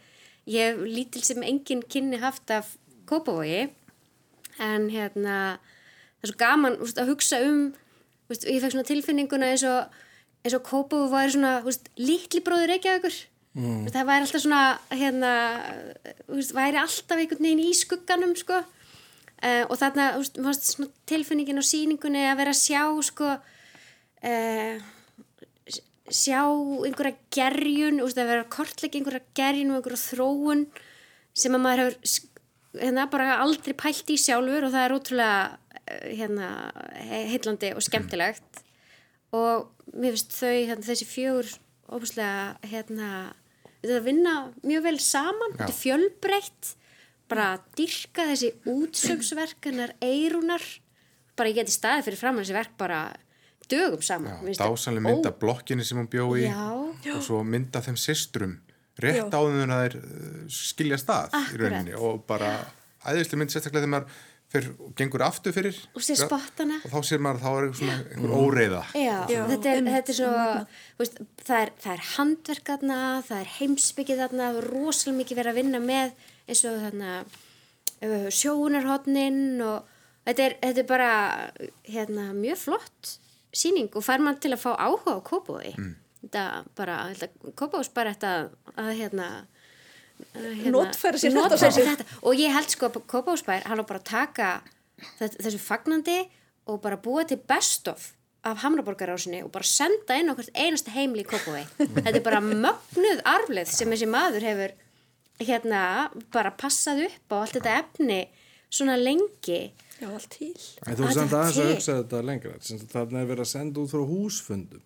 [0.51, 2.74] Ég hef lítil sem engin kynni haft af
[3.12, 3.68] Kópavogi
[4.62, 5.38] en hérna
[6.22, 7.62] það er svo gaman úst, að hugsa um
[8.32, 9.99] úst, ég fekk svona tilfinninguna eins og
[10.41, 13.18] eins og Kópavogi var svona úst, litli bróður Reykjavíkur
[13.57, 13.89] mm.
[13.93, 14.62] það væri alltaf svona
[14.93, 15.34] hérna,
[16.32, 20.39] úst, væri alltaf einhvern veginn í skugganum sko uh, og þarna úst,
[21.09, 24.89] tilfinningin á sýningunni að vera að sjá sko uh,
[26.12, 30.66] sjá einhverja gerjun úst, að vera að kortleika einhverja gerjun og einhverja þróun
[31.38, 32.18] sem að maður hefur
[32.78, 35.39] hérna bara aldrei pælt í sjálfur og það er ótrúlega
[35.86, 36.49] eh, hérna
[37.32, 38.63] heillandi og skemmtilegt.
[39.36, 41.51] Og mér finnst þau hérna, þessi fjögur
[41.91, 43.09] óbúslega hérna
[43.82, 46.76] þetta vinna mjög vel saman þetta er fjölbreytt.
[47.32, 50.63] Bara að dyrka þessi útsömsverk hennar eirunar
[51.39, 53.01] bara ég geti staðið fyrir fram þessi verk bara
[53.72, 56.67] dögum saman þetta Dásanlega mynd af blokkinni sem hún bjó í Já.
[57.15, 58.57] og svo mynd af þeim systrum
[59.00, 61.62] rétt áður en það er uh, skilja stað í Akkurat.
[61.72, 62.52] rauninni og bara
[63.06, 64.20] æðislega mynd sérstaklega þegar maður
[64.52, 68.82] fyrir, gengur aftur fyrir Og og þá sér maður að þá er svona einhver óreiða.
[68.98, 70.34] Já, Já, þetta, er, þetta er svo,
[70.98, 75.22] þú veist, það er, það er handverk þarna, það er heimsbyggið þarna, það er rosalega
[75.22, 80.89] mikið verið að vinna með eins og þarna uh, sjóunarhotnin og þetta er, þetta er
[80.92, 81.12] bara
[81.88, 83.16] hérna, mjög flott
[83.52, 85.74] síning og fær mann til að fá áhuga á kópói.
[85.76, 85.96] Mm.
[86.22, 86.43] Þetta
[86.78, 86.97] bara,
[87.57, 88.32] kópós bara þetta
[88.78, 91.97] að hérna uh, Notfæra sér þetta notfæra sér saman.
[91.97, 94.49] þetta og ég held sko að Kópásbær hann á bara að taka
[95.17, 96.19] þessu fagnandi
[96.69, 98.11] og bara búa til best of
[98.45, 101.65] af Hamraborgarásinni og bara senda inn okkur einasta heimli í Kópói
[102.05, 104.78] þetta er bara mögnuð arfleð sem þessi maður hefur
[105.41, 105.84] hérna
[106.34, 108.22] bara passað upp á allt þetta efni
[108.69, 110.55] svona lengi Já, allt til.
[110.88, 112.53] En þú er Að samt aðeins að hugsa þetta lengra.
[112.65, 114.82] Sem sagt, Þarna er verið að senda út frá húsfundum.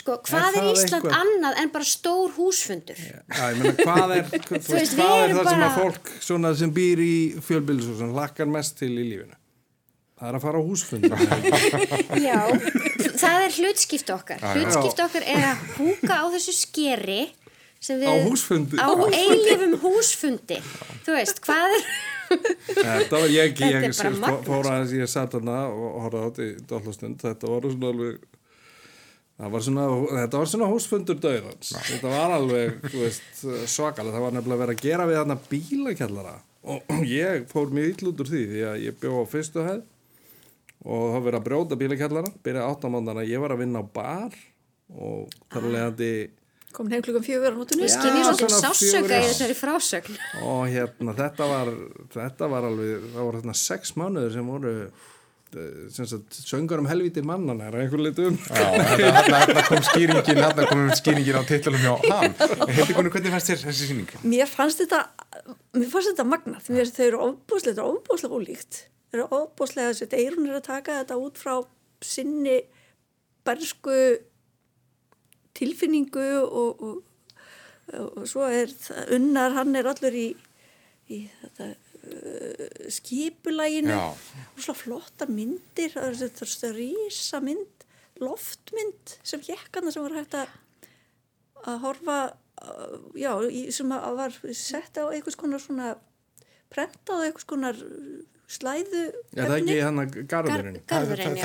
[0.00, 1.16] Sko, hvað er, það Ísland eitthvað?
[1.20, 3.00] annað en bara stór húsfundur?
[3.00, 3.16] Já,
[3.52, 6.52] ég meina, hvað er, þú veist, veist, hvað er það sem bara- að fólk svona,
[6.60, 7.16] sem býr í
[7.48, 9.38] fjölbýlisúsum hlakkar mest til í lífinu?
[10.16, 11.24] Það er að fara á húsfundur.
[12.26, 12.38] Já,
[13.20, 14.44] það er hlutskipt okkar.
[14.54, 17.18] Hlutskipt okkar er að húka á þessu skeri
[17.84, 18.08] sem við...
[18.08, 18.80] Á húsfundi?
[18.80, 20.56] Á eilifum húsfundi.
[21.04, 21.90] Þú veist, hvað er...
[22.26, 26.46] Þetta var, ég, er ég, ég fór aðeins, ég satt þarna og horfði á þetta
[26.46, 28.24] í dollastund, þetta var svona alveg,
[29.36, 29.86] var svona,
[30.22, 31.72] þetta var svona húsfundur döðans.
[31.90, 32.78] Þetta var alveg,
[33.68, 38.08] svakalega, það var nefnilega verið að gera við þarna bílakjallara og ég fór mjög ill
[38.10, 39.84] út úr því því að ég bjó á fyrstu hæð
[40.86, 44.34] og það var verið að brjóta bílakjallara, byrjaði áttamandana, ég var að vinna á bar
[44.96, 45.70] og þar Ah.
[45.76, 46.10] leðandi
[46.76, 47.94] komin heim klukkan fjögur á nótunni Já.
[47.96, 50.16] Skynni svolítið sásöka í þessari frásögn.
[50.44, 51.70] og hérna þetta var
[52.12, 54.74] þetta var alveg, það voru þarna sex mánuður sem voru
[55.94, 60.40] sem sagt, söngur um helviti mannan er einhver litum Já, þetta, hérna, hérna kom skýringin,
[60.42, 62.34] hérna kom skýringin á titlunum hjá hann.
[63.12, 64.10] Hvernig fannst þér þessi sýning?
[64.26, 65.04] mér fannst þetta
[65.76, 70.50] mér fannst þetta magnað mér þau eru ofbúslega, ofbúslega ólíkt þau eru ofbúslega þessi eirun
[70.50, 71.54] er að taka þetta út frá
[72.04, 72.58] sinni
[73.46, 73.96] bersku
[75.56, 77.02] tilfinningu og, og,
[77.94, 78.72] og, og svo er
[79.14, 80.28] unnar hann er allur í,
[81.08, 81.70] í þetta
[82.92, 84.04] skipulæginu Já.
[84.56, 87.86] og svo flottar myndir það er þetta þetta rísa mynd
[88.22, 92.18] loftmynd sem jekkana sem var hægt að horfa
[92.62, 95.94] uh, já, í, sem að var sett á einhvers konar svona
[96.72, 97.76] prentað á einhvers konar
[98.46, 99.02] slæðu
[99.34, 101.38] Já, það er ekki hann að garðurinn Garðurinn,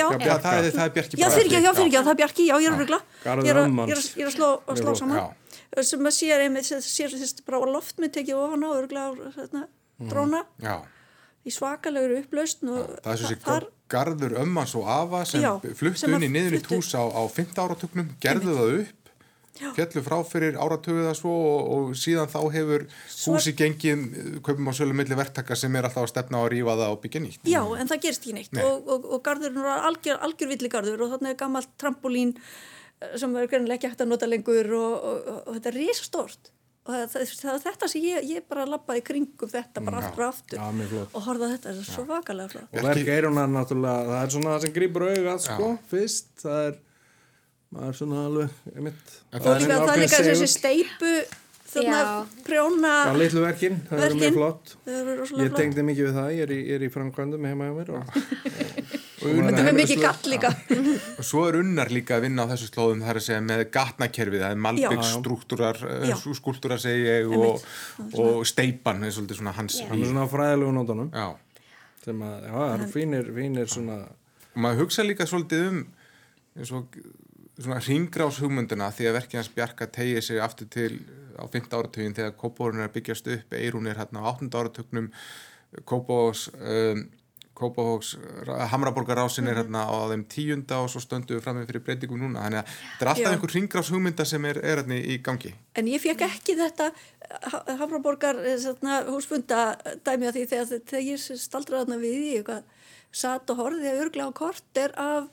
[0.00, 0.06] já.
[0.08, 1.34] Það, það, er- það er Bjarki Já, Braga.
[1.36, 3.00] fyrir ekki, já, fyrir ekki, það er Bjarki, já, ég er að.
[3.24, 4.48] Garður Ég er að- er er slá,
[4.96, 5.34] saman.
[5.84, 9.66] Sem að sér einmitt, sem sér þessi bara loftmynd tekið ofan á, örgla á hérna,
[9.98, 10.44] dróna.
[10.62, 10.76] Já,
[11.46, 16.04] í svakalegur upplausn og það er sér þar, garður ömmans og afa sem Já, fluttu
[16.04, 18.94] sem inn í niður í tús á, á 15 áratugnum, gerðu það upp
[19.58, 24.04] fjallu frá fyrir áratugu það svo og, og síðan þá hefur Svo- húsi gengið
[24.46, 27.00] kaupum á sölu milli verktaka sem er alltaf að stefna á að rífa það og
[27.04, 28.62] byggja nýtt já, en það gerst ekki neitt Nei.
[28.64, 33.50] og, og, og garðurinn var algjör, algjör villigarður og þannig gammalt trampolín eh, sem er
[33.50, 36.52] greinilega ekki hægt að nota lengur og, þetta er risastórt
[36.88, 40.24] og það, það, það er þetta sem ég, ég bara lappaði kringum þetta bara aftur
[40.24, 41.16] og aftur flott.
[41.18, 42.70] og horfða þetta, þetta er svo vakalega flott.
[42.72, 46.78] Og verk eirunar náttúrulega það er svona það sem grýpur augað sko, fyrst það er
[47.68, 51.12] maður er svona alveg einmitt, En og líka það er líka þessi steipu
[51.68, 52.12] þarna Já.
[52.46, 54.22] prjóna Já, litlu verkin, það Verkin.
[54.22, 54.70] mjög flott.
[55.42, 58.16] Ég tengdi mikið við það, ég er í, er í framkvæmdum heima hjá mér og,
[59.18, 60.50] þetta er mikið gall líka
[61.18, 63.62] og svo er unnar líka að vinna á þessu slóðum það er að segja með
[63.74, 65.10] gatnakerfið það er malbygg Já.
[65.12, 66.14] strúktúrar Já.
[66.40, 67.66] skúltúrar segi ég og,
[68.14, 71.28] og steipan er svolítið svona hans hann er svona fræðilegu nótunum Já.
[72.04, 75.80] sem að, já, það eru fínir, fínir svona og maður hugsa líka svolítið um
[76.58, 77.00] eins og
[77.58, 80.92] svona ringrás hugmynduna því að verkið hans Bjarka tegið sig aftur til
[81.38, 81.70] á 5.
[81.74, 84.50] áratugin þegar Kópavórun er byggjast upp Eirún er hérna á 8.
[84.58, 85.10] áratugnum
[85.86, 87.04] Kópavóks um,
[87.58, 88.14] Kópavóks
[88.72, 92.46] Hamraborgarásin er hérna á þeim tíunda og svo stöndu við fram með fyrir breytingum núna
[92.46, 93.30] þannig að þetta er alltaf Já.
[93.34, 96.90] einhver ringrás hugmynda sem er, er hérna í gangi en ég fekk ekki þetta
[97.78, 98.40] Hafraborgar
[99.10, 99.62] húsfunda
[100.06, 102.62] dæmi á því þegar, þegar ég staldraði þarna við í eitthvað
[103.14, 105.28] satt og horfði að örgla á korter af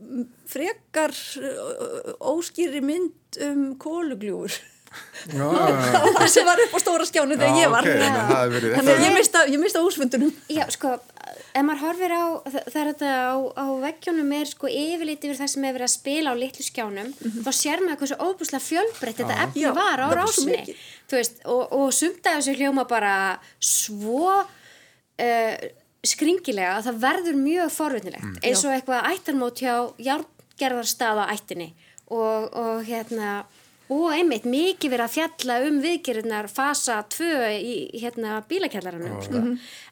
[0.00, 4.54] mm, frekar uh, óskýri mynd um kólugljúur.
[5.24, 7.86] Það sem var upp á stóra skjánu þegar ég var.
[7.86, 10.94] ok, þannig að hefur ég mista, ég mista húsfundunum Já, sko,
[11.54, 15.52] ef maður horfir á, það, er þetta á, á veggjónum er sko yfirleitt yfir það
[15.54, 17.14] sem er verið að spila á litlu skjánum,
[17.46, 20.58] þá sér maður hversu óbúslega fjölbreytt þetta efni Já, var á rásinni.
[20.60, 20.84] mikið.
[21.08, 23.14] Þú veist, og, og sumt af þessu hljóma bara
[23.62, 25.56] svo uh,
[26.04, 29.74] skringilega að það verður mjög forvitnilegt, eins og eitthvað ættarmót hjá
[30.04, 31.70] járngerðarstað á ættinni
[32.12, 33.44] og, og hérna
[33.92, 39.42] og einmitt mikið verið að fjalla um viðgerðunar fasa 2 í hérna bílakjallaranum sko.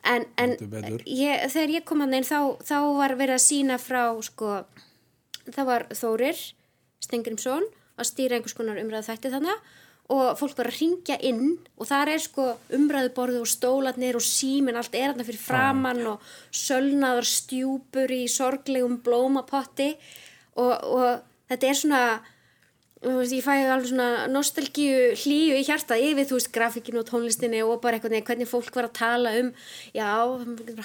[0.08, 1.04] en, en Heldur betur.
[1.04, 4.62] ég, þegar ég kom að neinn þá, þá var verið að sína frá sko,
[5.50, 6.42] það var Þórir
[7.04, 7.68] Stengrimsson
[8.00, 9.70] að stýra einhvers konar umræðu þætti þannig
[10.12, 14.76] og fólk var að ringja inn og þar er sko umræðuborðu og stólarnir og símin
[14.76, 19.92] allt er þarna fyrir framann og sölnaður stjúpur í sorglegum blómapotti
[20.58, 21.06] og, og
[21.52, 22.02] þetta er svona
[23.02, 27.08] þú veist, ég fæ alveg svona nostalgíu hlýju í hjartað yfir, þú veist, grafíkinu og
[27.08, 29.52] tónlistinni og bara eitthvað, hvernig fólk var að tala um
[29.96, 30.10] já,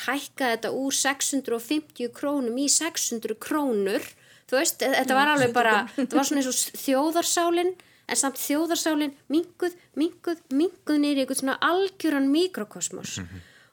[0.07, 4.05] hækka þetta úr 650 krónum í 600 krónur.
[4.47, 7.74] Þú veist, e, þetta var alveg bara þetta var svona eins og þjóðarsálin
[8.07, 13.18] en samt þjóðarsálin minguð, minguð, minguð nýri eitthvað svona algjöran mikrokosmos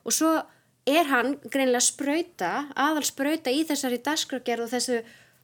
[0.04, 0.32] og svo
[0.84, 4.98] er hann greinilega sprauta, aðal sprauta í þessari dagskrafgerð og þessu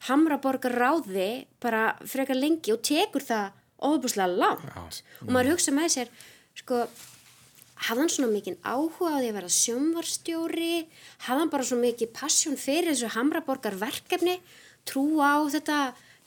[0.08, 1.30] Hamraborgar ráði
[1.60, 5.02] bara frekar lengi og tekur það ofubúslega langt.
[5.24, 6.12] Og maður hugsa með sér
[6.56, 6.84] sko
[7.80, 10.72] hafði hann svona mikið áhuga á því að vera sjónvarstjóri
[11.24, 14.36] hafði hann bara svo mikið passjón fyrir þessu Hamraborgar verkefni
[14.88, 15.78] trú á þetta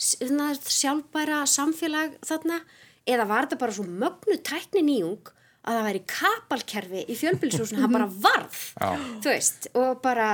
[0.02, 2.64] þarna sjálfbæra samfélag þarna?
[3.04, 7.94] Eða var þetta bara svo mögnu tækni nýjung að það væri kapalkerfi í fjölbýlisúsinu, hann
[7.94, 8.90] bara varð Já.
[9.24, 10.28] þú veist, og bara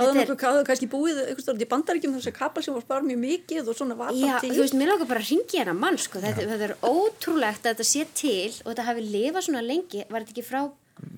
[0.00, 3.06] Hafðu er- hafðu kannski búið einhvers stórt í bandaríkjum þess að kapal sem var spara
[3.06, 4.50] mjög mikið og svona var Já, bara til.
[4.56, 7.70] þú veist, mér langar bara að ringi hérna mann, sko, þetta, þetta er ótrúlegt að
[7.74, 10.62] þetta sé til og þetta hafi lifað svona lengi, var þetta ekki frá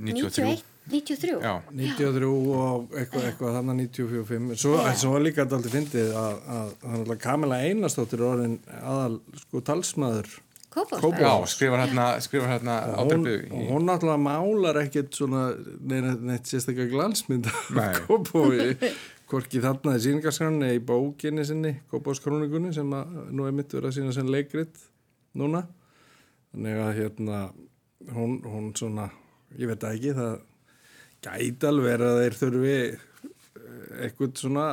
[0.02, 0.62] 93?
[0.90, 1.38] 93?
[1.38, 6.40] Já, 93 og eitthvað, eitthvað þannig 94-5 svo, svo var líka þetta aldrei fyndið að,
[6.56, 10.32] að, að, Kamila Einarsdóttir er orðin aðal sko talsmaður
[10.72, 11.20] Kópavogsbæjar.
[11.20, 13.26] já skrifar hérna, skrifar hérna og hún,
[13.68, 15.42] hún náttúrulega málar ekkert svona
[15.80, 17.88] neitt, neitt sérstaklega glansmynd Nei.
[17.90, 18.92] af Kópavogi
[19.28, 23.98] hvorki þarna í síningarskránni í bókinni sinni, Kópavogskrónikunni sem að nú er mitt verið að
[23.98, 24.80] sína sem leikrit
[25.36, 25.66] núna
[26.52, 27.42] þannig að hérna
[28.12, 29.10] hún, hún svona,
[29.58, 30.34] ég veit ekki það
[31.22, 34.66] gæti alveg verið að þeir þurfi eh, eitthvað svona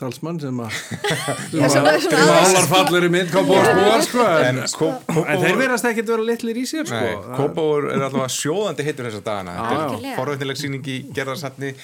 [0.00, 0.74] talsmann sem að
[1.52, 6.12] sem svona- að svona málar fallir í mynd Kópavogsbúar sko En en, þeir verðast ekkert
[6.14, 7.00] vera litlir í sér sko.
[7.00, 9.56] Nei, Kópavur er allavega sjóðandi heitur þessa dagana.
[9.70, 11.74] Þetta er forveitinleg sýning í gerðarsatni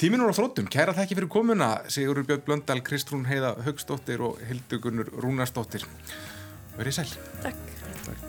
[0.00, 4.40] Tíminn úr á þróttum, kæra þakki fyrir komuna Sigurður Björn Blöndal, Kristrún Heiða Haugsdóttir og
[4.48, 5.84] Hildugunur Rúnarsdóttir.
[6.78, 7.12] Verið sæl.
[7.44, 8.28] Takk.